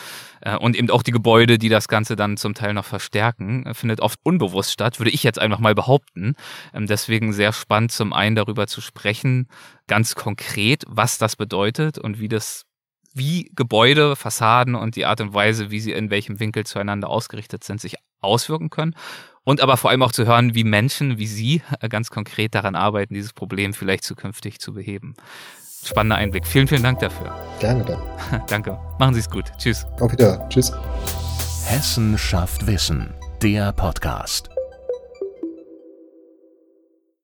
äh, 0.40 0.56
und 0.56 0.76
eben 0.76 0.90
auch 0.90 1.02
die 1.02 1.12
Gebäude, 1.12 1.58
die 1.58 1.68
das 1.68 1.88
Ganze 1.88 2.16
dann 2.16 2.36
zum 2.36 2.54
Teil 2.54 2.74
noch 2.74 2.84
verstärken, 2.84 3.64
äh, 3.66 3.74
findet 3.74 4.00
oft 4.00 4.18
unbewusst 4.22 4.72
statt, 4.72 5.00
würde 5.00 5.10
ich 5.10 5.22
jetzt 5.22 5.38
einfach 5.38 5.60
mal 5.60 5.74
behaupten. 5.74 6.34
Ähm, 6.74 6.86
deswegen 6.86 7.32
sehr 7.32 7.52
spannend, 7.52 7.92
zum 7.92 8.12
einen 8.12 8.36
darüber 8.36 8.66
zu 8.66 8.80
sprechen, 8.80 9.48
ganz 9.86 10.14
konkret, 10.14 10.84
was 10.86 11.16
das 11.18 11.36
bedeutet 11.36 11.98
und 11.98 12.20
wie 12.20 12.28
das 12.28 12.64
wie 13.14 13.50
Gebäude, 13.56 14.14
Fassaden 14.14 14.74
und 14.74 14.94
die 14.94 15.06
Art 15.06 15.20
und 15.20 15.32
Weise, 15.34 15.70
wie 15.70 15.80
sie 15.80 15.92
in 15.92 16.10
welchem 16.10 16.38
Winkel 16.40 16.64
zueinander 16.66 17.08
ausgerichtet 17.08 17.64
sind, 17.64 17.80
sich 17.80 17.96
auswirken 18.20 18.68
können 18.68 18.94
und 19.48 19.62
aber 19.62 19.78
vor 19.78 19.88
allem 19.88 20.02
auch 20.02 20.12
zu 20.12 20.26
hören, 20.26 20.54
wie 20.54 20.62
Menschen 20.62 21.16
wie 21.16 21.26
Sie 21.26 21.62
äh, 21.80 21.88
ganz 21.88 22.10
konkret 22.10 22.54
daran 22.54 22.74
arbeiten, 22.74 23.14
dieses 23.14 23.32
Problem 23.32 23.72
vielleicht 23.72 24.04
zukünftig 24.04 24.60
zu 24.60 24.74
beheben. 24.74 25.14
Spannender 25.82 26.16
Einblick. 26.16 26.46
Vielen, 26.46 26.68
vielen 26.68 26.82
Dank 26.82 26.98
dafür. 26.98 27.34
Gerne 27.58 27.82
dann. 27.82 28.42
Danke. 28.48 28.78
Machen 28.98 29.14
Sie 29.14 29.20
es 29.20 29.30
gut. 29.30 29.46
Tschüss. 29.56 29.86
Auf 30.00 30.12
Wiedersehen. 30.12 30.50
Tschüss. 30.50 30.70
Hessen 31.64 32.18
schafft 32.18 32.66
Wissen. 32.66 33.14
Der 33.40 33.72
Podcast. 33.72 34.50